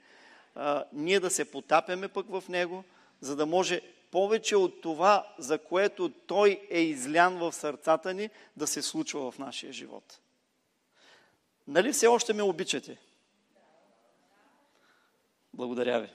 [0.93, 2.83] ние да се потапяме пък в Него,
[3.21, 8.67] за да може повече от това, за което Той е излян в сърцата ни, да
[8.67, 10.19] се случва в нашия живот.
[11.67, 12.97] Нали все още ме обичате?
[15.53, 16.09] Благодаря ви.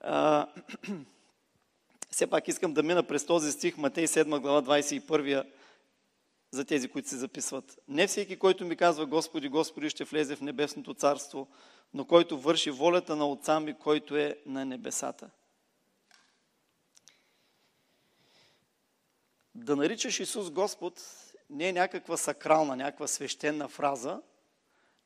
[0.00, 0.46] А,
[2.10, 5.57] все пак искам да мина през този стих, Матей 7 глава 21
[6.50, 7.78] за тези, които се записват.
[7.88, 11.48] Не всеки, който ми казва Господи, Господи, ще влезе в небесното царство,
[11.94, 15.30] но който върши волята на Отца ми, който е на небесата.
[19.54, 21.02] Да наричаш Исус Господ
[21.50, 24.22] не е някаква сакрална, някаква свещена фраза,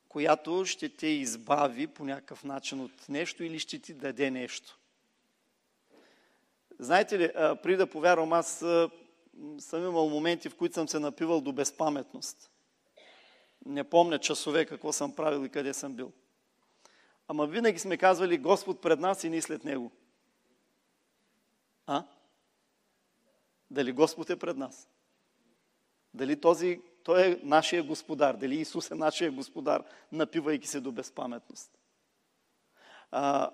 [0.09, 4.78] която ще те избави по някакъв начин от нещо или ще ти даде нещо.
[6.78, 7.31] Знаете ли,
[7.62, 8.64] при да повярвам, аз
[9.59, 12.51] съм имал моменти, в които съм се напивал до безпаметност.
[13.66, 16.12] Не помня часове какво съм правил и къде съм бил.
[17.29, 19.92] Ама винаги сме казвали Господ пред нас и ние след Него.
[21.87, 22.05] А?
[23.71, 24.88] Дали Господ е пред нас?
[26.14, 28.37] Дали този, той е нашия господар?
[28.37, 31.79] Дали Исус е нашия господар, напивайки се до безпаметност?
[33.11, 33.51] А,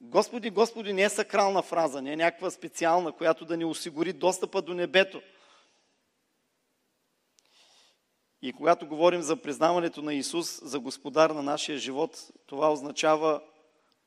[0.00, 4.62] Господи, Господи не е сакрална фраза, не е някаква специална, която да ни осигури достъпа
[4.62, 5.22] до небето.
[8.42, 13.42] И когато говорим за признаването на Исус за Господар на нашия живот, това означава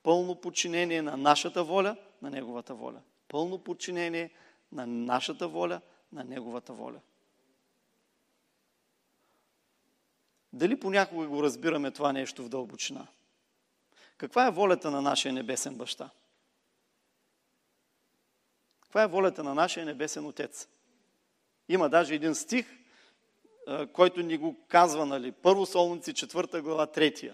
[0.03, 3.01] пълно подчинение на нашата воля, на Неговата воля.
[3.27, 4.31] Пълно подчинение
[4.71, 6.99] на нашата воля, на Неговата воля.
[10.53, 13.07] Дали понякога го разбираме това нещо в дълбочина?
[14.23, 16.09] Каква е волята на нашия небесен баща?
[18.81, 20.67] Каква е волята на нашия небесен отец?
[21.69, 22.67] Има даже един стих,
[23.93, 25.31] който ни го казва, нали?
[25.31, 27.33] Първо Солници, 4 глава, 3.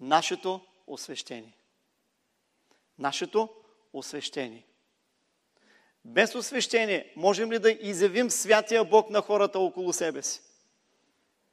[0.00, 1.56] Нашето освещение.
[2.98, 3.48] Нашето
[3.92, 4.64] освещение.
[6.04, 10.40] Без освещение можем ли да изявим святия Бог на хората около себе си?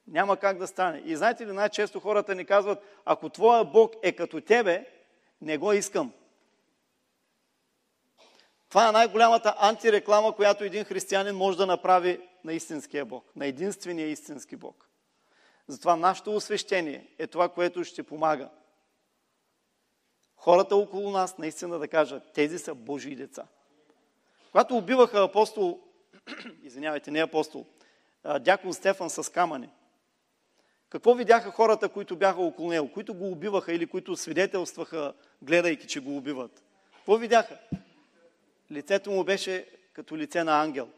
[0.08, 1.02] Няма как да стане.
[1.06, 4.86] И знаете ли, най-често хората ни казват, ако твоя Бог е като тебе,
[5.42, 6.14] не го искам.
[8.70, 14.08] Това е най-голямата антиреклама, която един християнин може да направи на истинския Бог, на единствения
[14.08, 14.90] истински Бог.
[15.68, 18.50] Затова нашето освещение е това, което ще помага.
[20.36, 23.48] Хората около нас наистина да кажат, тези са Божии деца.
[24.52, 25.80] Когато убиваха апостол,
[26.64, 27.66] извинявайте, не апостол,
[28.40, 29.70] дякон Стефан с камъни,
[30.92, 36.00] какво видяха хората, които бяха около него, които го убиваха или които свидетелстваха, гледайки, че
[36.00, 36.64] го убиват?
[36.96, 37.58] Какво видяха?
[38.72, 40.90] Лицето му беше като лице на ангел.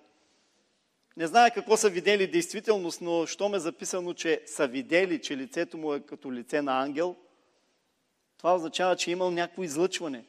[1.17, 5.77] Не знае какво са видели действителност, но що ме записано, че са видели, че лицето
[5.77, 7.15] му е като лице на ангел,
[8.38, 10.25] това означава, че е имал някакво излъчване.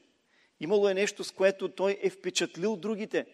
[0.60, 3.26] Имало е нещо, с което той е впечатлил другите.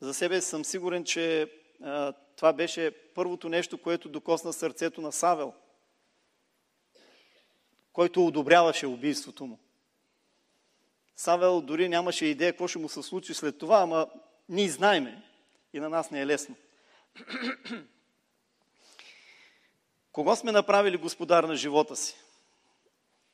[0.00, 1.50] За себе съм сигурен, че
[2.36, 5.52] това беше първото нещо, което докосна сърцето на Савел,
[7.92, 9.58] който одобряваше убийството му.
[11.16, 14.10] Савел дори нямаше идея какво ще му се случи след това, ама
[14.48, 15.22] ние знаеме
[15.72, 16.54] и на нас не е лесно.
[20.12, 22.16] Кого сме направили господар на живота си?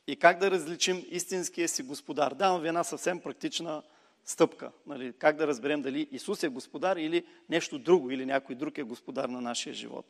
[0.07, 2.35] И как да различим истинския си господар?
[2.35, 3.83] Давам ви една съвсем практична
[4.27, 4.71] стъпка.
[4.87, 5.13] Нали?
[5.19, 9.29] Как да разберем дали Исус е господар или нещо друго, или някой друг е господар
[9.29, 10.07] на нашия живот.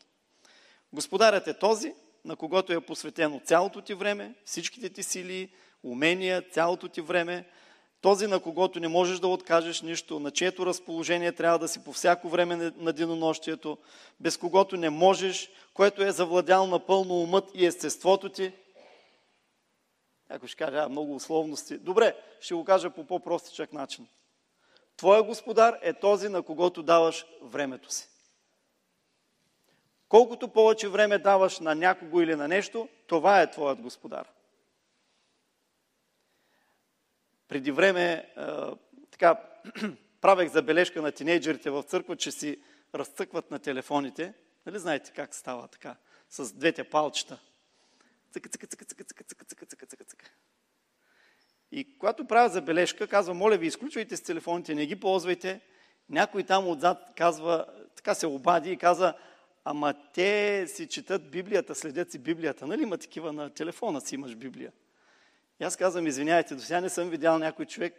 [0.93, 1.95] Господарят е този,
[2.25, 5.49] на когото е посветено цялото ти време, всичките ти сили,
[5.83, 7.45] умения, цялото ти време,
[8.01, 11.93] този, на когото не можеш да откажеш нищо, на чието разположение трябва да си по
[11.93, 13.79] всяко време на денонощието,
[14.21, 18.53] без когото не можеш, което е завладял напълно умът и естеството ти.
[20.31, 21.79] Някой ще каже, а, много условности.
[21.79, 24.07] Добре, ще го кажа по по-простичък начин.
[24.97, 28.09] Твоя господар е този, на когото даваш времето си.
[30.09, 34.29] Колкото повече време даваш на някого или на нещо, това е твоят господар.
[37.49, 38.47] Преди време е,
[39.11, 39.41] така,
[40.21, 42.61] правех забележка на тинейджерите в църква, че си
[42.95, 44.35] разцъкват на телефоните.
[44.67, 45.97] Нали знаете как става така?
[46.31, 47.39] С двете палчета.
[48.33, 50.31] Цъка, цъка, цъка, цъка, цъка, цъка, цъка, цъка, цъка, цъка.
[51.73, 55.61] И когато правя забележка, казва, моля ви, изключвайте с телефоните, не ги ползвайте.
[56.09, 57.67] Някой там отзад казва,
[57.97, 59.15] така се обади и каза,
[59.65, 62.67] ама те си четат Библията, следят си Библията.
[62.67, 64.73] Нали има такива на телефона си имаш Библия?
[65.61, 67.95] И аз казвам, извинявайте, до сега не съм видял някой човек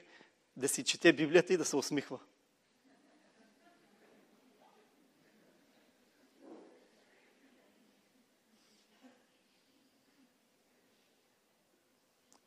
[0.58, 2.20] да си чете Библията и да се усмихва.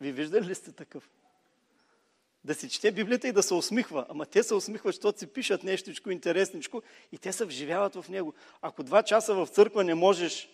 [0.01, 1.11] Ви виждали ли сте такъв?
[2.45, 4.07] Да си чете Библията и да се усмихва.
[4.09, 6.83] Ама те се усмихват, защото си пишат нещичко интересничко
[7.13, 8.35] и те се вживяват в него.
[8.63, 10.49] Ако два часа в църква не можеш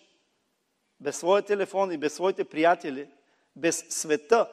[0.99, 3.09] без своя телефон и без своите приятели,
[3.55, 4.49] без света,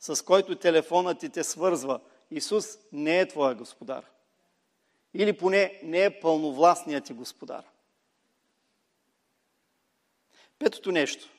[0.00, 4.04] с който телефонът ти те свързва, Исус не е твоя господар.
[5.14, 7.64] Или поне не е пълновластният ти господар.
[10.58, 11.33] Петото нещо.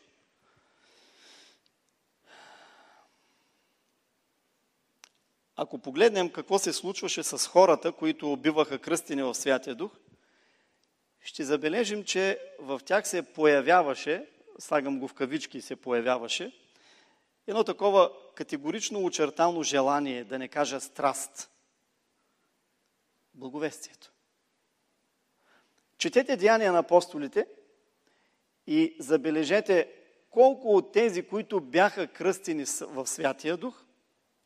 [5.56, 9.92] Ако погледнем какво се случваше с хората, които убиваха кръстини в Святия Дух,
[11.22, 14.26] ще забележим, че в тях се появяваше,
[14.60, 16.52] слагам го в кавички, се появяваше,
[17.48, 21.50] едно такова категорично очертано желание, да не кажа страст.
[23.34, 24.12] Благовестието.
[25.98, 27.48] Четете Деяния на апостолите
[28.68, 29.92] и забележете
[30.30, 33.85] колко от тези, които бяха кръстени в Святия Дух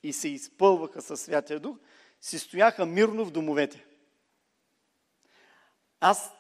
[0.04, 1.78] и се изпълваха със Святия Дух,
[2.22, 3.86] си стояха мирно в домовете.
[6.00, 6.34] Аз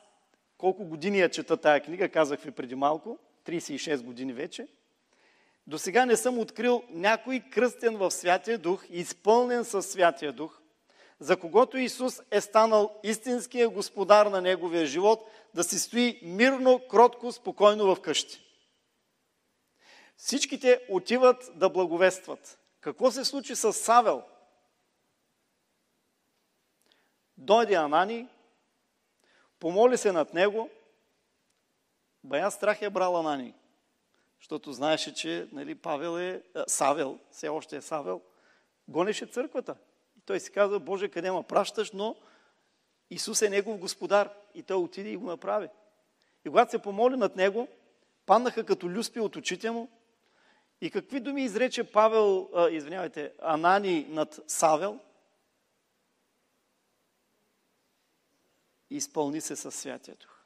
[0.57, 4.67] колко години я чета тая книга, казах ви преди малко, 36 години вече–
[5.69, 10.61] до сега не съм открил някой кръстен в Святия Дух, изпълнен със Святия Дух,
[11.19, 17.31] за когото Исус е станал истинския господар на неговия живот, да си стои мирно, кротко,
[17.31, 18.41] спокойно в къщи.
[20.17, 22.58] Всичките отиват да благовестват.
[22.81, 24.23] Какво се случи с Савел?
[27.37, 28.27] Дойде Анани,
[29.59, 30.69] помоли се над него,
[32.23, 33.53] бая страх е брал Анани
[34.39, 38.21] защото знаеше, че нали, Павел е, Савел, все още е Савел,
[38.87, 39.75] гонеше църквата.
[40.17, 42.15] И той си казва, Боже, къде ме пращаш, но
[43.09, 44.29] Исус е негов господар.
[44.53, 45.69] И той отиде и го направи.
[46.45, 47.67] И когато се помоли над него,
[48.25, 49.89] паднаха като люспи от очите му.
[50.81, 54.99] И какви думи изрече Павел, а, извинявайте, Анани над Савел?
[58.89, 60.39] Изпълни се със святието.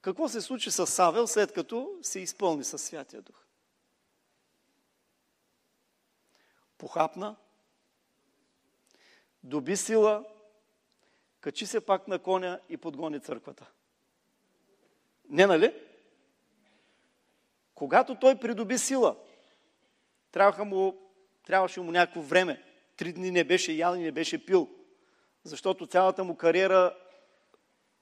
[0.00, 3.44] Какво се случи с Савел, след като се изпълни със Святия Дух?
[6.78, 7.36] Похапна,
[9.42, 10.24] доби сила,
[11.40, 13.70] качи се пак на коня и подгони църквата.
[15.30, 15.74] Не, нали?
[17.74, 19.16] Когато той придоби сила,
[20.32, 20.96] трябваше му,
[21.46, 22.62] трябваше му някакво време.
[22.96, 24.68] Три дни не беше ял и не беше пил,
[25.44, 26.96] защото цялата му кариера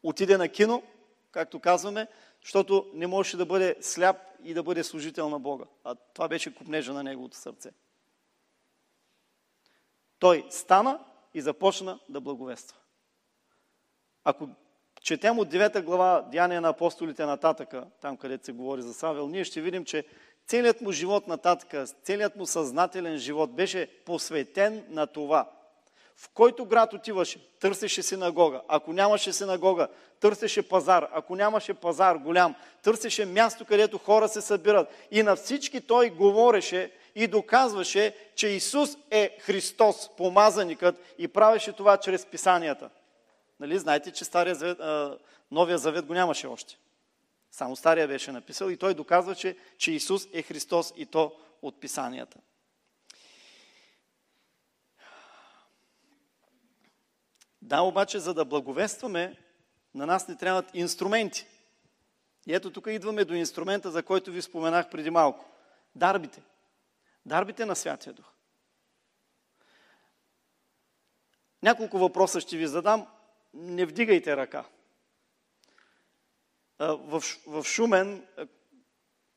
[0.02, 0.82] отиде на кино–
[1.30, 2.08] както казваме,
[2.42, 5.64] защото не можеше да бъде сляп и да бъде служител на Бога.
[5.84, 7.70] А това беше купнежа на неговото сърце.
[10.18, 11.04] Той стана
[11.34, 12.78] и започна да благовества.
[14.24, 14.48] Ако
[15.00, 19.44] четем от 9 глава Деяния на апостолите нататъка, там където се говори за Савел, ние
[19.44, 20.04] ще видим, че
[20.46, 25.50] целият му живот нататъка, целият му съзнателен живот беше посветен на това–
[26.18, 28.60] в който град отиваше, търсеше синагога.
[28.68, 29.88] Ако нямаше синагога,
[30.20, 31.08] търсеше пазар.
[31.12, 34.88] Ако нямаше пазар голям, търсеше място, където хора се събират.
[35.10, 41.96] И на всички той говореше и доказваше, че Исус е Христос, помазаникът и правеше това
[41.96, 42.90] чрез писанията.
[43.60, 45.18] Нали, знаете, че Стария завет, а,
[45.50, 46.78] Новия завет го нямаше още.
[47.50, 51.80] Само Стария беше написал и той доказва, че, че Исус е Христос и то от
[51.80, 52.38] писанията.
[57.62, 59.36] Да, обаче, за да благовестваме,
[59.94, 61.46] на нас не трябват инструменти.
[62.46, 65.44] И ето тук идваме до инструмента, за който ви споменах преди малко.
[65.94, 66.42] Дарбите.
[67.26, 68.26] Дарбите на Святия Дух.
[71.62, 73.06] Няколко въпроса ще ви задам.
[73.54, 74.64] Не вдигайте ръка.
[76.78, 78.26] В, в Шумен,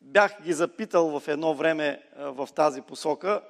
[0.02, 3.42] бях ги запитал в едно време в тази посока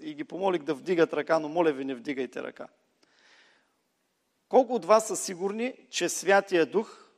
[0.00, 2.68] и ги помолих да вдигат ръка, но моля ви не вдигайте ръка.
[4.48, 7.08] Колко от вас са сигурни, че Святия Дух,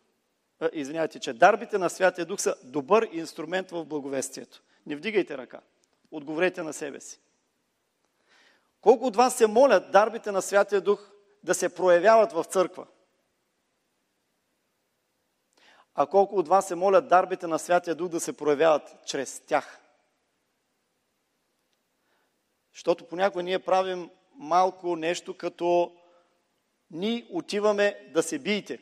[0.73, 4.63] извинявайте, че дарбите на Святия Дух са добър инструмент в благовестието?
[4.87, 5.61] Не вдигайте ръка.
[6.11, 7.21] Отговорете на себе си.
[8.81, 11.11] Колко от вас се молят дарбите на Святия Дух
[11.43, 12.87] да се проявяват в църква?
[15.95, 19.81] А колко от вас се молят дарбите на Святия Дух да се проявяват чрез тях?
[22.73, 25.97] Защото понякога ние правим малко нещо като
[26.91, 28.81] ни отиваме да се биете.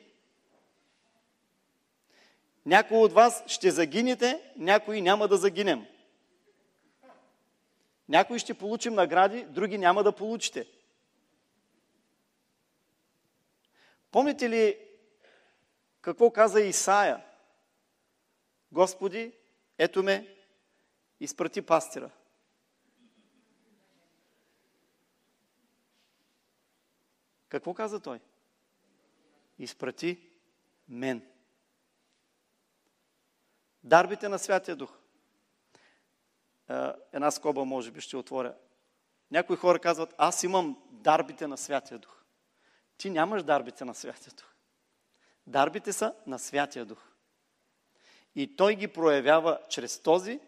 [2.67, 5.87] Някои от вас ще загинете, някои няма да загинем.
[8.09, 10.67] Някои ще получим награди, други няма да получите.
[14.11, 14.79] Помните ли
[16.01, 17.25] какво каза Исаия?
[18.73, 19.33] Господи,
[19.79, 20.37] ето ме,
[21.21, 22.11] изпрати пастира.
[27.49, 28.21] Какво каза той?
[29.59, 30.31] Изпрати
[30.89, 31.29] мен.
[33.85, 34.99] Дарбите на Святия Дух.
[37.13, 38.55] Една скоба, може би, ще отворя.
[39.31, 42.18] Някои хора казват, аз имам дарбите на Святия Дух.
[42.99, 44.55] Ти нямаш дарбите на Святия Дух.
[45.47, 46.99] Дарбите са на Святия Дух.
[48.35, 50.41] И Той ги проявява чрез този,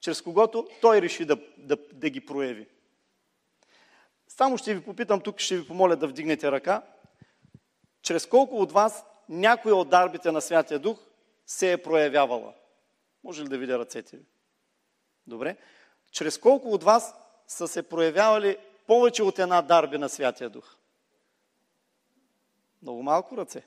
[0.00, 2.68] чрез когото Той реши да, да, да ги прояви.
[4.28, 6.82] Само ще ви попитам, тук ще ви помоля да вдигнете ръка.
[8.02, 10.98] Чрез колко от вас някоя от дарбите на Святия Дух
[11.46, 12.54] се е проявявала?
[13.24, 14.24] Може ли да видя ръцете ви?
[15.26, 15.56] Добре.
[16.12, 17.14] Чрез колко от вас
[17.46, 18.58] са се проявявали
[18.90, 20.76] повече от една дарби на Святия Дух?
[22.82, 23.66] Много малко ръце.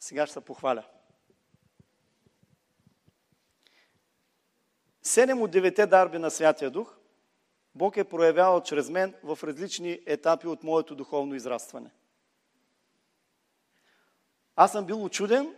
[0.00, 0.84] Сега ще се похваля.
[5.02, 6.96] Седем от девете дарби на Святия Дух
[7.74, 11.90] Бог е проявявал чрез мен в различни етапи от моето духовно израстване.
[14.56, 15.54] Аз съм бил очуден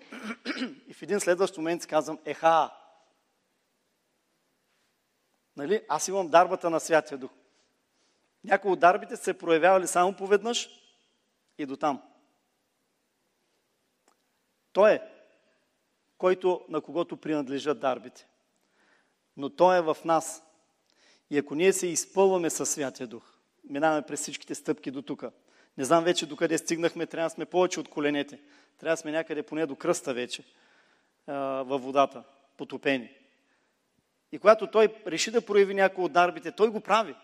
[0.88, 2.70] и в един следващ момент си казвам, еха,
[5.56, 7.30] нали, аз имам дарбата на Святия Дух.
[8.44, 10.70] Някои от дарбите се проявявали само поведнъж
[11.58, 12.02] и до там.
[14.72, 15.02] Той е,
[16.18, 18.26] който, на когото принадлежат дарбите.
[19.36, 20.42] Но Той е в нас.
[21.30, 23.34] И ако ние се изпълваме със Святия Дух,
[23.70, 25.24] минаваме през всичките стъпки до тук.
[25.78, 28.40] Не знам вече докъде стигнахме, трябва да сме повече от коленете.
[28.78, 30.44] Трябва да сме някъде поне до кръста вече,
[31.26, 32.24] във водата,
[32.56, 33.25] потопени.
[34.32, 37.14] И когато той реши да прояви някои от дарбите, той го прави.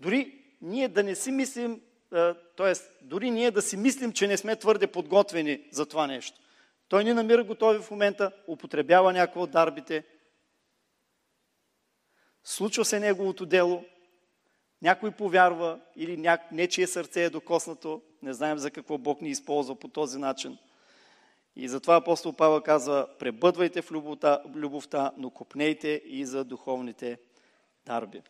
[0.00, 1.80] Дори ние да не си мислим,
[2.56, 2.72] т.е.
[3.02, 6.40] дори ние да си мислим, че не сме твърде подготвени за това нещо.
[6.88, 10.04] Той ни намира готови в момента, употребява някои от дарбите,
[12.44, 13.84] случва се неговото дело,
[14.82, 16.38] някой повярва или ня...
[16.52, 20.58] нечие сърце е докоснато, не знаем за какво Бог ни използва по този начин.
[21.60, 27.18] И затова апостол Павел казва, пребъдвайте в любовта, любовта но копнейте и за духовните
[27.86, 28.22] дарби.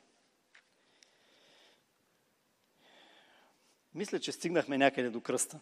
[3.94, 5.60] Мисля, че стигнахме някъде до кръста.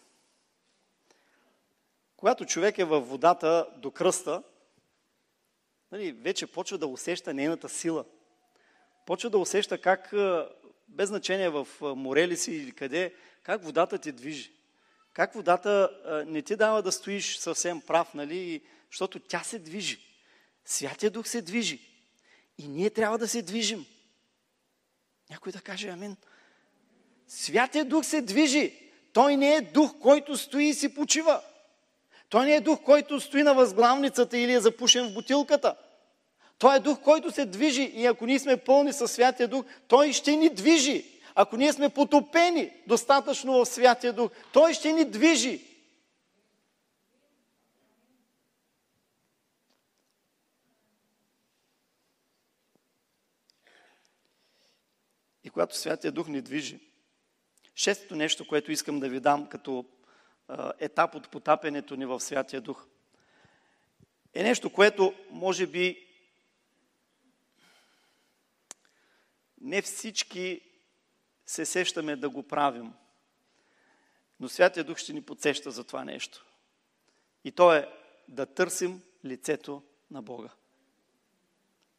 [2.17, 4.43] Когато човек е във водата до кръста,
[5.93, 8.05] нали, вече почва да усеща нейната сила.
[9.07, 10.14] Почва да усеща как,
[10.89, 14.53] без значение в море ли си или къде, как водата те движи.
[15.17, 15.91] Как водата
[16.27, 18.61] не ти дава да стоиш съвсем прав, нали,
[18.91, 19.99] защото тя се движи.
[20.64, 21.81] Святия Дух се движи.
[22.59, 23.87] И ние трябва да се движим.
[25.31, 26.17] Някой да каже амин.
[27.29, 28.91] Святия Дух се движи.
[29.12, 31.41] Той не е дух, който стои и си почива.
[32.29, 35.77] Той не е дух, който стои на възглавницата или е запушен в бутилката.
[36.59, 40.12] Той е дух, който се движи и ако ние сме пълни със Святия Дух, Той
[40.12, 41.16] ще ни движи.
[41.39, 45.76] Ако ние сме потопени достатъчно в Святия Дух, Той ще ни движи.
[55.45, 56.80] И когато Святия Дух ни движи,
[57.74, 59.84] Шестото нещо, което искам да ви дам като
[60.78, 62.87] етап от потапенето ни в Святия Дух,
[64.34, 66.07] е нещо, което може би
[69.61, 70.61] не всички
[71.47, 72.93] се сещаме да го правим.
[74.41, 76.47] Но Святия Дух ще ни подсеща за това нещо.
[77.45, 77.89] И то е
[78.29, 80.49] да търсим лицето на Бога.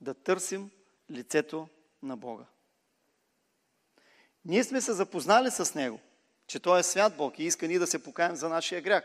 [0.02, 0.72] Да търсим
[1.12, 1.68] лицето
[2.04, 2.46] на Бога.
[4.46, 6.00] Ние сме се запознали с Него.
[6.48, 9.04] че Той е свят Бог и иска ние да се покаем за нашия грях.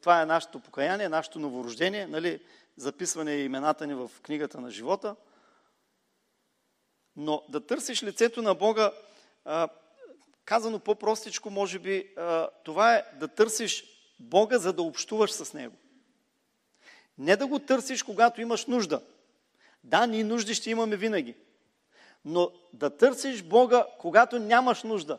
[0.00, 2.40] Това е нашето покаяние, нашето новорождение, нали?
[2.76, 5.16] записване имената ни в книгата на живота.
[7.16, 8.92] Но да търсиш лицето на Бога,
[10.44, 12.14] казано по-простичко, може би,
[12.64, 13.84] това е да търсиш
[14.18, 15.76] Бога, за да общуваш с Него.
[17.18, 19.02] Не да го търсиш, когато имаш нужда.
[19.84, 21.34] Да, ние нужди ще имаме винаги.
[22.24, 25.18] Но да търсиш Бога, когато нямаш нужда.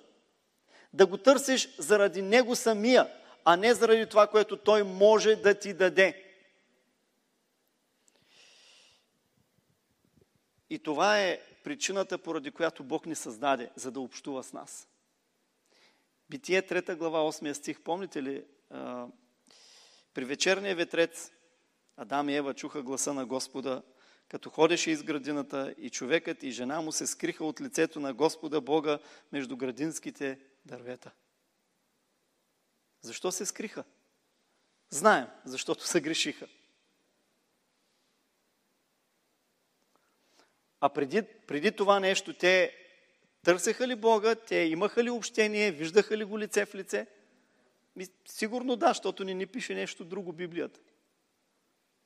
[0.93, 3.13] Да го търсиш заради Него самия,
[3.45, 6.23] а не заради това, което Той може да ти даде.
[10.69, 14.88] И това е причината, поради която Бог ни създаде, за да общува с нас.
[16.30, 18.45] Битие 3 глава 8 стих, помните ли?
[20.13, 21.32] При вечерния ветрец
[21.97, 23.84] Адам и Ева чуха гласа на Господа,
[24.28, 28.61] като ходеше из градината и човекът и жена му се скриха от лицето на Господа
[28.61, 28.99] Бога
[29.32, 31.11] между градинските дървета.
[33.01, 33.84] Защо се скриха?
[34.89, 36.47] Знаем, защото се грешиха.
[40.82, 42.73] А преди, преди това нещо, те
[43.43, 47.07] търсеха ли Бога, те имаха ли общение, виждаха ли го лице в лице?
[48.25, 50.80] Сигурно да, защото ни не пише нещо друго Библията.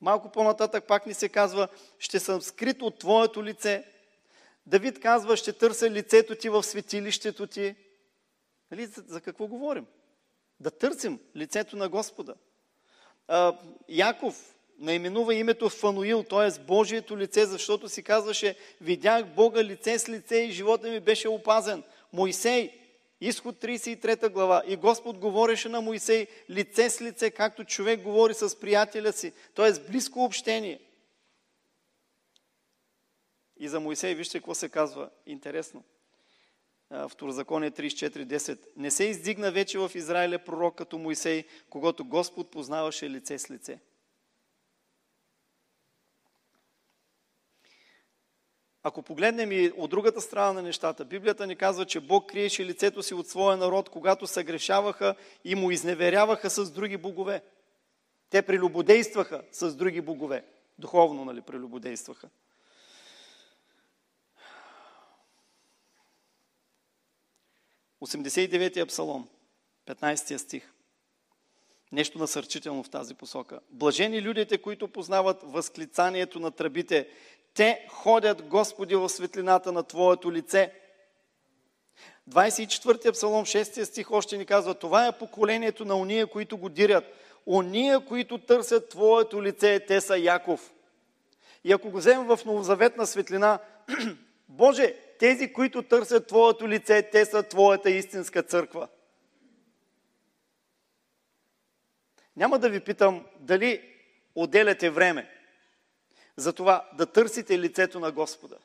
[0.01, 1.67] Малко по-нататък пак ни се казва,
[1.99, 3.85] ще съм скрит от Твоето лице.
[4.65, 7.75] Давид казва, ще търся лицето ти в светилището ти.
[8.71, 9.85] Нали, за, за какво говорим?
[10.59, 12.35] Да търсим лицето на Господа.
[13.27, 13.57] А,
[13.89, 16.63] Яков наименува името Фануил, т.е.
[16.63, 21.83] Божието лице, защото си казваше, видях Бога лице с лице и живота ми беше опазен.
[22.13, 22.71] Моисей,
[23.21, 28.59] изход 33 глава, и Господ говореше на Моисей лице с лице, както човек говори с
[28.59, 29.91] приятеля си, т.е.
[29.91, 30.79] близко общение.
[33.59, 35.09] И за Моисей, вижте какво се казва.
[35.25, 35.83] Интересно.
[37.09, 38.59] Второзаконие 34.10.
[38.77, 43.79] Не се издигна вече в Израиля пророк като Моисей, когато Господ познаваше лице с лице.
[48.83, 53.03] Ако погледнем и от другата страна на нещата, Библията ни казва, че Бог криеше лицето
[53.03, 57.43] си от своя народ, когато съгрешаваха и му изневеряваха с други богове.
[58.29, 60.45] Те прелюбодействаха с други богове.
[60.79, 62.29] Духовно, нали, прелюбодействаха.
[68.01, 69.29] И псалом,
[69.87, 70.73] 15 стих.
[71.91, 73.59] Нещо насърчително в тази посока.
[73.69, 77.09] Блажени людите, които познават възклицанието на тръбите
[77.53, 80.73] те ходят, Господи, в светлината на Твоето лице.
[82.29, 87.03] 24 псалом, 6 стих още ни казва, това е поколението на уния, които го дирят.
[87.45, 90.73] Ония, които търсят Твоето лице, те са Яков.
[91.63, 93.59] И ако го вземем в новозаветна светлина,
[94.49, 98.87] Боже, тези, които търсят Твоето лице, те са Твоята истинска църква.
[102.35, 103.81] Няма да ви питам дали
[104.35, 105.40] отделяте време
[106.41, 108.55] за това да търсите лицето на Господа.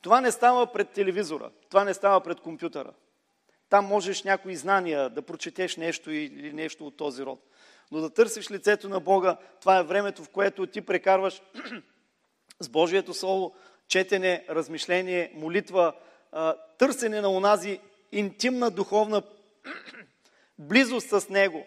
[0.00, 2.92] Това не става пред телевизора, това не става пред компютъра.
[3.68, 7.40] Там можеш някои знания да прочетеш нещо или нещо от този род.
[7.90, 11.42] Но да търсиш лицето на Бога, това е времето, в което ти прекарваш
[12.60, 13.54] с Божието Слово,
[13.88, 15.92] четене, размишление, молитва,
[16.78, 17.80] търсене на онази
[18.12, 19.22] интимна духовна
[20.58, 21.66] близост с Него,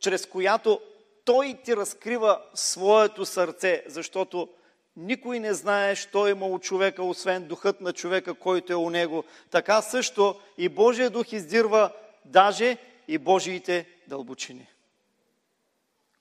[0.00, 0.80] чрез която
[1.28, 4.48] той ти разкрива своето сърце, защото
[4.96, 9.24] никой не знае, що има у човека, освен духът на човека, който е у него.
[9.50, 11.92] Така също и Божия дух издирва
[12.24, 14.66] даже и Божиите дълбочини.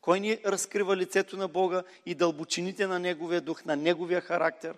[0.02, 4.78] Кой ни разкрива лицето на Бога и дълбочините на Неговия дух, на Неговия характер?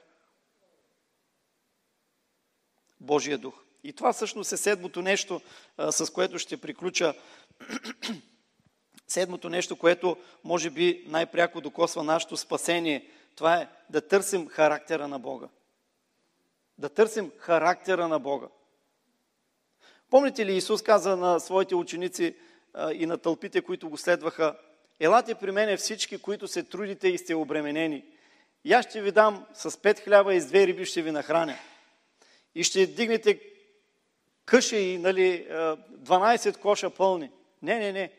[2.99, 3.53] Божия дух.
[3.83, 5.41] И това всъщност е седмото нещо,
[5.91, 7.13] с което ще приключа
[9.09, 15.19] Седмото нещо, което може би най-пряко докосва нашето спасение, това е да търсим характера на
[15.19, 15.47] Бога.
[16.77, 18.47] Да търсим характера на Бога.
[20.09, 22.35] Помните ли Исус каза на своите ученици
[22.93, 24.57] и на тълпите, които го следваха,
[24.99, 28.05] елате при мене всички, които се трудите и сте обременени.
[28.63, 31.55] И аз ще ви дам с пет хляба и с две риби ще ви нахраня.
[32.55, 33.39] И ще дигнете
[34.45, 37.31] къша и нали, 12 коша пълни.
[37.61, 38.11] Не, не, не.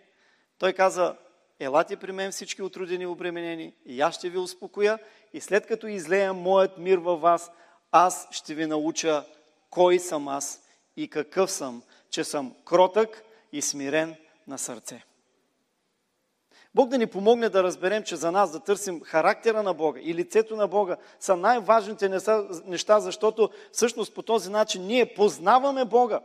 [0.60, 1.16] Той каза,
[1.60, 4.98] елате при мен всички отрудени и обременени, и аз ще ви успокоя,
[5.32, 7.50] и след като излея моят мир във вас,
[7.92, 9.24] аз ще ви науча
[9.70, 10.62] кой съм аз
[10.96, 15.04] и какъв съм, че съм кротък и смирен на сърце.
[16.74, 20.14] Бог да ни помогне да разберем, че за нас да търсим характера на Бога и
[20.14, 22.08] лицето на Бога са най-важните
[22.66, 26.20] неща, защото всъщност по този начин ние познаваме Бога.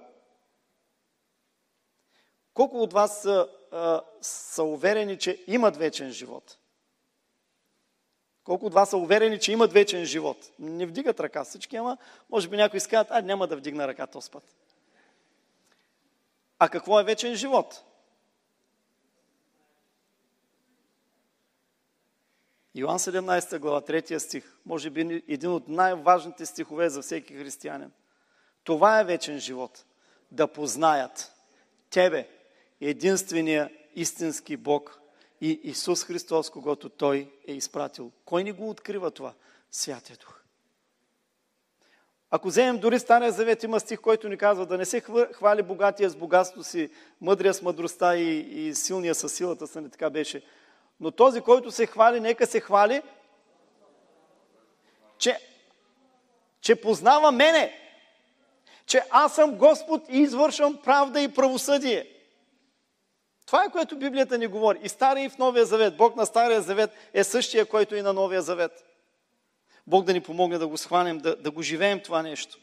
[2.54, 6.58] Колко от вас са, а, са уверени, че имат вечен живот?
[8.44, 10.38] Колко от вас са уверени, че имат вечен живот?
[10.60, 11.98] Не вдигат ръка всички, ама
[12.30, 14.44] може би някой изказват, а няма да вдигна ръка този път.
[16.60, 17.84] А какво е вечен живот?
[22.76, 27.92] Йоан 17 глава, 3 стих, може би един от най-важните стихове за всеки християнин.
[28.64, 29.86] Това е вечен живот.
[30.32, 31.32] Да познаят
[31.90, 32.30] Тебе,
[32.90, 35.00] единствения истински Бог
[35.42, 38.12] и Исус Христос, когато Той е изпратил.
[38.26, 39.34] Кой ни го открива това?
[39.72, 40.42] Святия Дух.
[42.32, 46.10] Ако вземем дори Стария Завет, има стих, който ни казва да не се хвали богатия
[46.10, 46.90] с богатство си,
[47.22, 50.44] мъдрия с мъдростта и, и силния с силата си, не така беше.
[51.00, 53.02] Но този, който се хвали, нека се хвали,
[55.18, 55.40] че,
[56.62, 57.80] че познава мене,
[58.86, 62.14] че аз съм Господ и извършвам правда и правосъдие.
[63.46, 64.80] Това е което Библията ни говори.
[64.84, 65.98] И Стария и в Новия Завет.
[65.98, 68.86] Бог на Стария Завет е същия, който и на Новия Завет.
[69.88, 72.58] Бог да ни помогне да го схванем, да, да го живеем това нещо.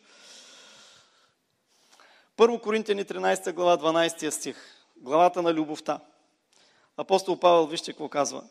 [2.37, 4.57] Първо Коринтияни 13 глава 12 стих.
[4.97, 6.01] Главата на любовта.
[6.97, 8.43] Апостол Павел, вижте какво казва.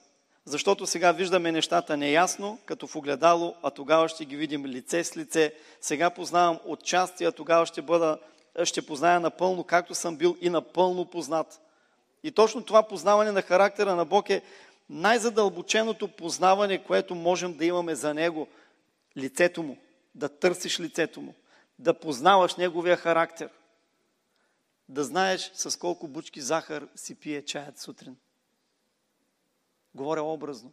[0.46, 5.18] Защото сега виждаме нещата неясно, като в огледало, а тогава ще ги видим лице с
[5.18, 5.54] лице.
[5.82, 8.18] Сега познавам отчасти, а тогава ще, бъда,
[8.64, 11.62] ще позная напълно, както съм бил и напълно познат.
[12.24, 14.42] И точно това познаване на характера на Бог е
[14.90, 18.48] най-задълбоченото познаване, което можем да имаме за Него.
[19.18, 19.78] Лицето Му.
[20.16, 21.34] Да търсиш лицето Му.
[21.80, 23.50] Да познаваш Неговия характер.
[24.90, 28.16] Да знаеш с колко бучки захар си пие чаят сутрин.
[29.96, 30.72] Говоря образно.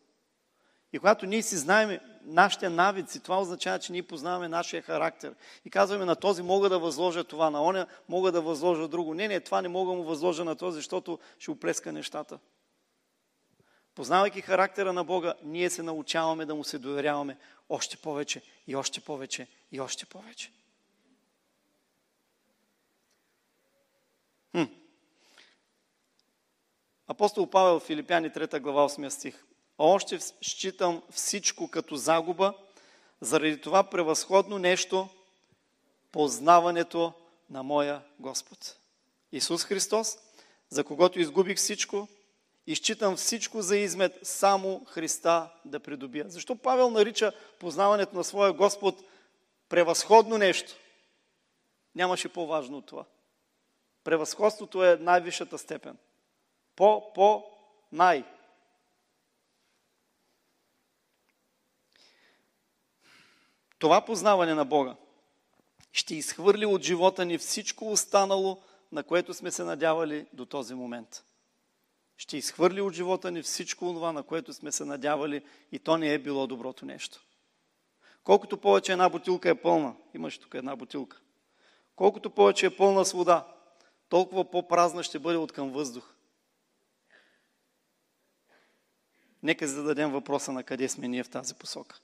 [0.92, 5.34] И когато ние си знаем нашите навици, това означава, че ние познаваме нашия характер.
[5.64, 9.14] И казваме, на този мога да възложа това, на оня мога да възложа друго.
[9.14, 12.38] Не, не, това не мога му възложа на този, защото ще оплеска нещата.
[13.94, 19.00] Познавайки характера на Бога, ние се научаваме да му се доверяваме още повече и още
[19.00, 20.52] повече и още повече.
[24.52, 24.62] Хм.
[27.06, 29.44] Апостол Павел, Филипяни 3 глава 8 стих.
[29.78, 32.54] Още считам всичко като загуба,
[33.20, 35.08] заради това превъзходно нещо,
[36.12, 37.12] познаването
[37.50, 38.76] на моя Господ.
[39.32, 40.18] Исус Христос,
[40.70, 42.08] за когото изгубих всичко,
[42.66, 46.24] изчитам всичко за измет, само Христа да придобия.
[46.28, 48.94] Защо Павел нарича познаването на своя Господ
[49.68, 50.74] превъзходно нещо?
[51.94, 53.04] Нямаше по-важно от това.
[54.04, 55.98] Превъзходството е най-висшата степен.
[56.76, 57.44] По, по,
[57.92, 58.24] най.
[63.78, 64.96] Това познаване на Бога
[65.92, 68.62] ще изхвърли от живота ни всичко останало,
[68.92, 71.24] на което сме се надявали до този момент.
[72.16, 76.14] Ще изхвърли от живота ни всичко това, на което сме се надявали и то не
[76.14, 77.24] е било доброто нещо.
[78.24, 81.20] Колкото повече една бутилка е пълна, имаш тук една бутилка,
[81.96, 83.46] колкото повече е пълна с вода,
[84.08, 86.14] толкова по-празна ще бъде от към въздух.
[89.42, 92.00] Нека зададем въпроса на къде сме ние в тази посока.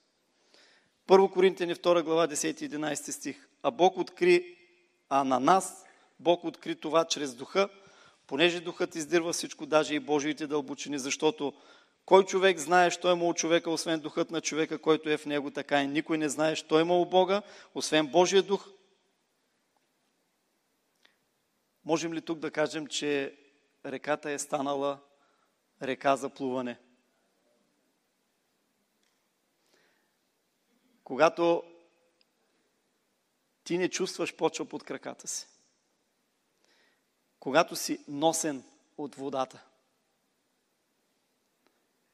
[1.06, 3.48] Първо Коринтияни 2 глава 10 и 11 стих.
[3.62, 4.56] А Бог откри,
[5.08, 5.84] а на нас
[6.20, 7.68] Бог откри това чрез духа,
[8.26, 11.52] понеже духът издирва всичко, даже и Божиите дълбочини, защото
[12.06, 15.50] кой човек знае, що е мол човека, освен духът на човека, който е в него,
[15.50, 17.42] така и никой не знае, що е мол Бога,
[17.74, 18.68] освен Божия дух.
[21.84, 23.34] Можем ли тук да кажем, че
[23.86, 24.98] реката е станала
[25.82, 26.78] река за плуване?
[31.04, 31.62] Когато
[33.64, 35.46] ти не чувстваш почва под краката си.
[37.40, 38.64] Когато си носен
[38.98, 39.64] от водата.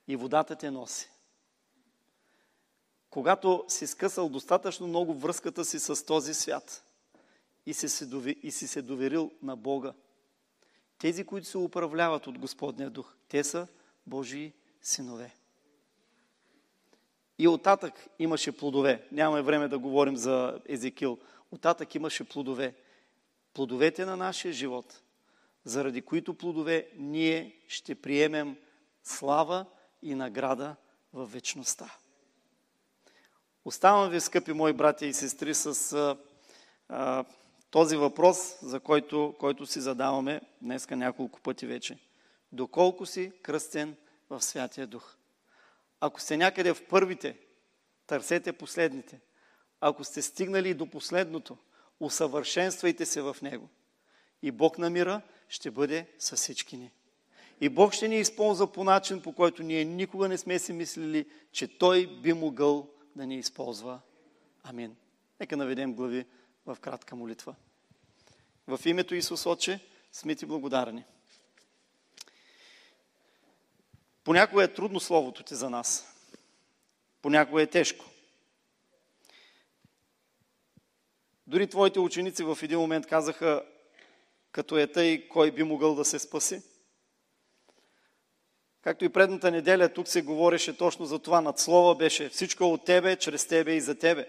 [0.09, 1.11] И водата те носи.
[3.11, 6.84] Когато си скъсал достатъчно много връзката си с този свят
[7.66, 7.88] и си
[8.68, 9.95] се, доверил на Бога,
[10.99, 13.68] тези, които се управляват от Господния дух, те са
[14.07, 15.34] Божии синове.
[17.41, 19.07] И оттатък имаше плодове.
[19.12, 21.18] Нямаме време да говорим за Езекил.
[21.51, 22.74] Оттатък имаше плодове.
[23.55, 25.01] Плодовете на нашия живот,
[25.64, 28.57] заради които плодове ние ще приемем
[29.05, 29.66] слава
[30.03, 30.76] и награда
[31.12, 31.95] в вечността.
[33.64, 36.16] Оставам ви, скъпи мои братя и сестри, с а,
[36.88, 37.24] а,
[37.70, 41.99] този въпрос, за който, който си задаваме днеска няколко пъти вече.
[42.53, 43.97] Доколко си кръстен
[44.30, 45.16] в Святия Дух?
[46.01, 47.38] Ако сте някъде в първите,
[48.07, 49.20] търсете последните.
[49.80, 51.59] Ако сте стигнали до последното,
[52.01, 53.68] усъвършенствайте се в него.
[54.42, 56.90] И Бог на мира ще бъде с всички ни.
[57.61, 61.26] И Бог ще ни използва по начин, по който ние никога не сме си мислили,
[61.53, 64.01] че Той би могъл да ни използва.
[64.62, 64.96] Амин.
[65.40, 66.26] Нека наведем глави
[66.66, 67.55] в кратка молитва.
[68.66, 69.80] В името Исус Отче
[70.12, 71.05] сме ти благодарни.
[74.25, 76.07] Понякога е трудно словото ти за нас.
[77.23, 78.05] Понякога е тежко.
[81.47, 83.64] Дори твоите ученици в един момент казаха,
[84.53, 86.62] като е тъй, кой би могъл да се спаси.
[88.83, 91.41] Както и предната неделя, тук се говореше точно за това.
[91.41, 94.29] Над Слова беше всичко от Тебе, чрез Тебе и за Тебе.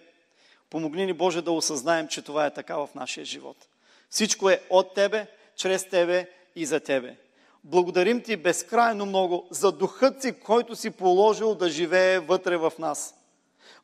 [0.70, 3.68] Помогни ни, Боже, да осъзнаем, че това е така в нашия живот.
[4.10, 7.16] Всичко е от Тебе, чрез Тебе и за Тебе.
[7.64, 13.16] Благодарим Ти безкрайно много за духът си, който си положил да живее вътре в нас.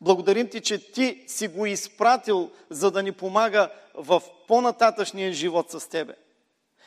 [0.02, 5.90] Благодарим Ти, че Ти си го изпратил, за да ни помага в по-нататъчния живот с
[5.90, 6.16] Тебе.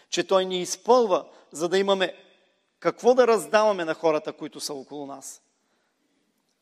[0.09, 2.15] Че Той ни изпълва, за да имаме
[2.81, 5.43] какво да раздаваме на хората, които са около нас.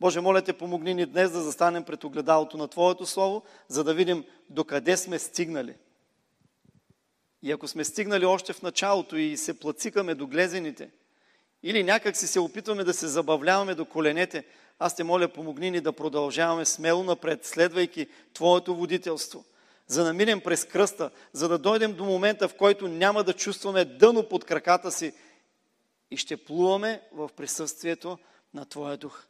[0.01, 3.95] Боже, моля те, помогни ни днес да застанем пред огледалото на Твоето Слово, за да
[3.95, 5.75] видим докъде сме стигнали.
[7.43, 10.91] И ако сме стигнали още в началото и се плацикаме до глезените,
[11.63, 14.45] или някак си се опитваме да се забавляваме до коленете,
[14.79, 19.45] аз те моля, помогни ни да продължаваме смело напред, следвайки Твоето водителство,
[19.87, 23.85] за да минем през кръста, за да дойдем до момента, в който няма да чувстваме
[23.85, 25.13] дъно под краката си
[26.11, 28.19] и ще плуваме в присъствието
[28.55, 29.25] на Твоя дух.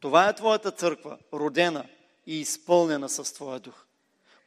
[0.00, 1.84] Това е Твоята църква, родена
[2.26, 3.84] и изпълнена с Твоя дух.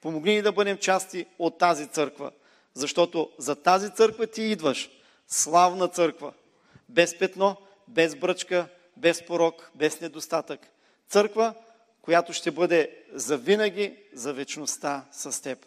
[0.02, 2.32] Помогни ни да бъдем части от тази църква,
[2.74, 4.90] защото за тази църква ти идваш.
[5.28, 6.34] Славна църква,
[6.90, 7.56] без петно,
[7.88, 8.68] без бръчка,
[8.98, 10.60] без порок, без недостатък.
[11.10, 11.54] Църква,
[12.02, 15.66] която ще бъде завинаги, за вечността с теб.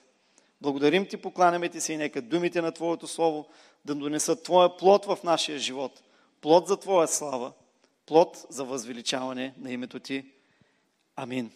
[0.61, 3.49] Благодарим ти, покланяме ти се и нека думите на Твоето Слово
[3.85, 6.03] да донесат Твоя плод в нашия живот.
[6.41, 7.53] Плод за Твоя слава,
[8.07, 10.25] плод за възвеличаване на името Ти.
[11.17, 11.51] Амин.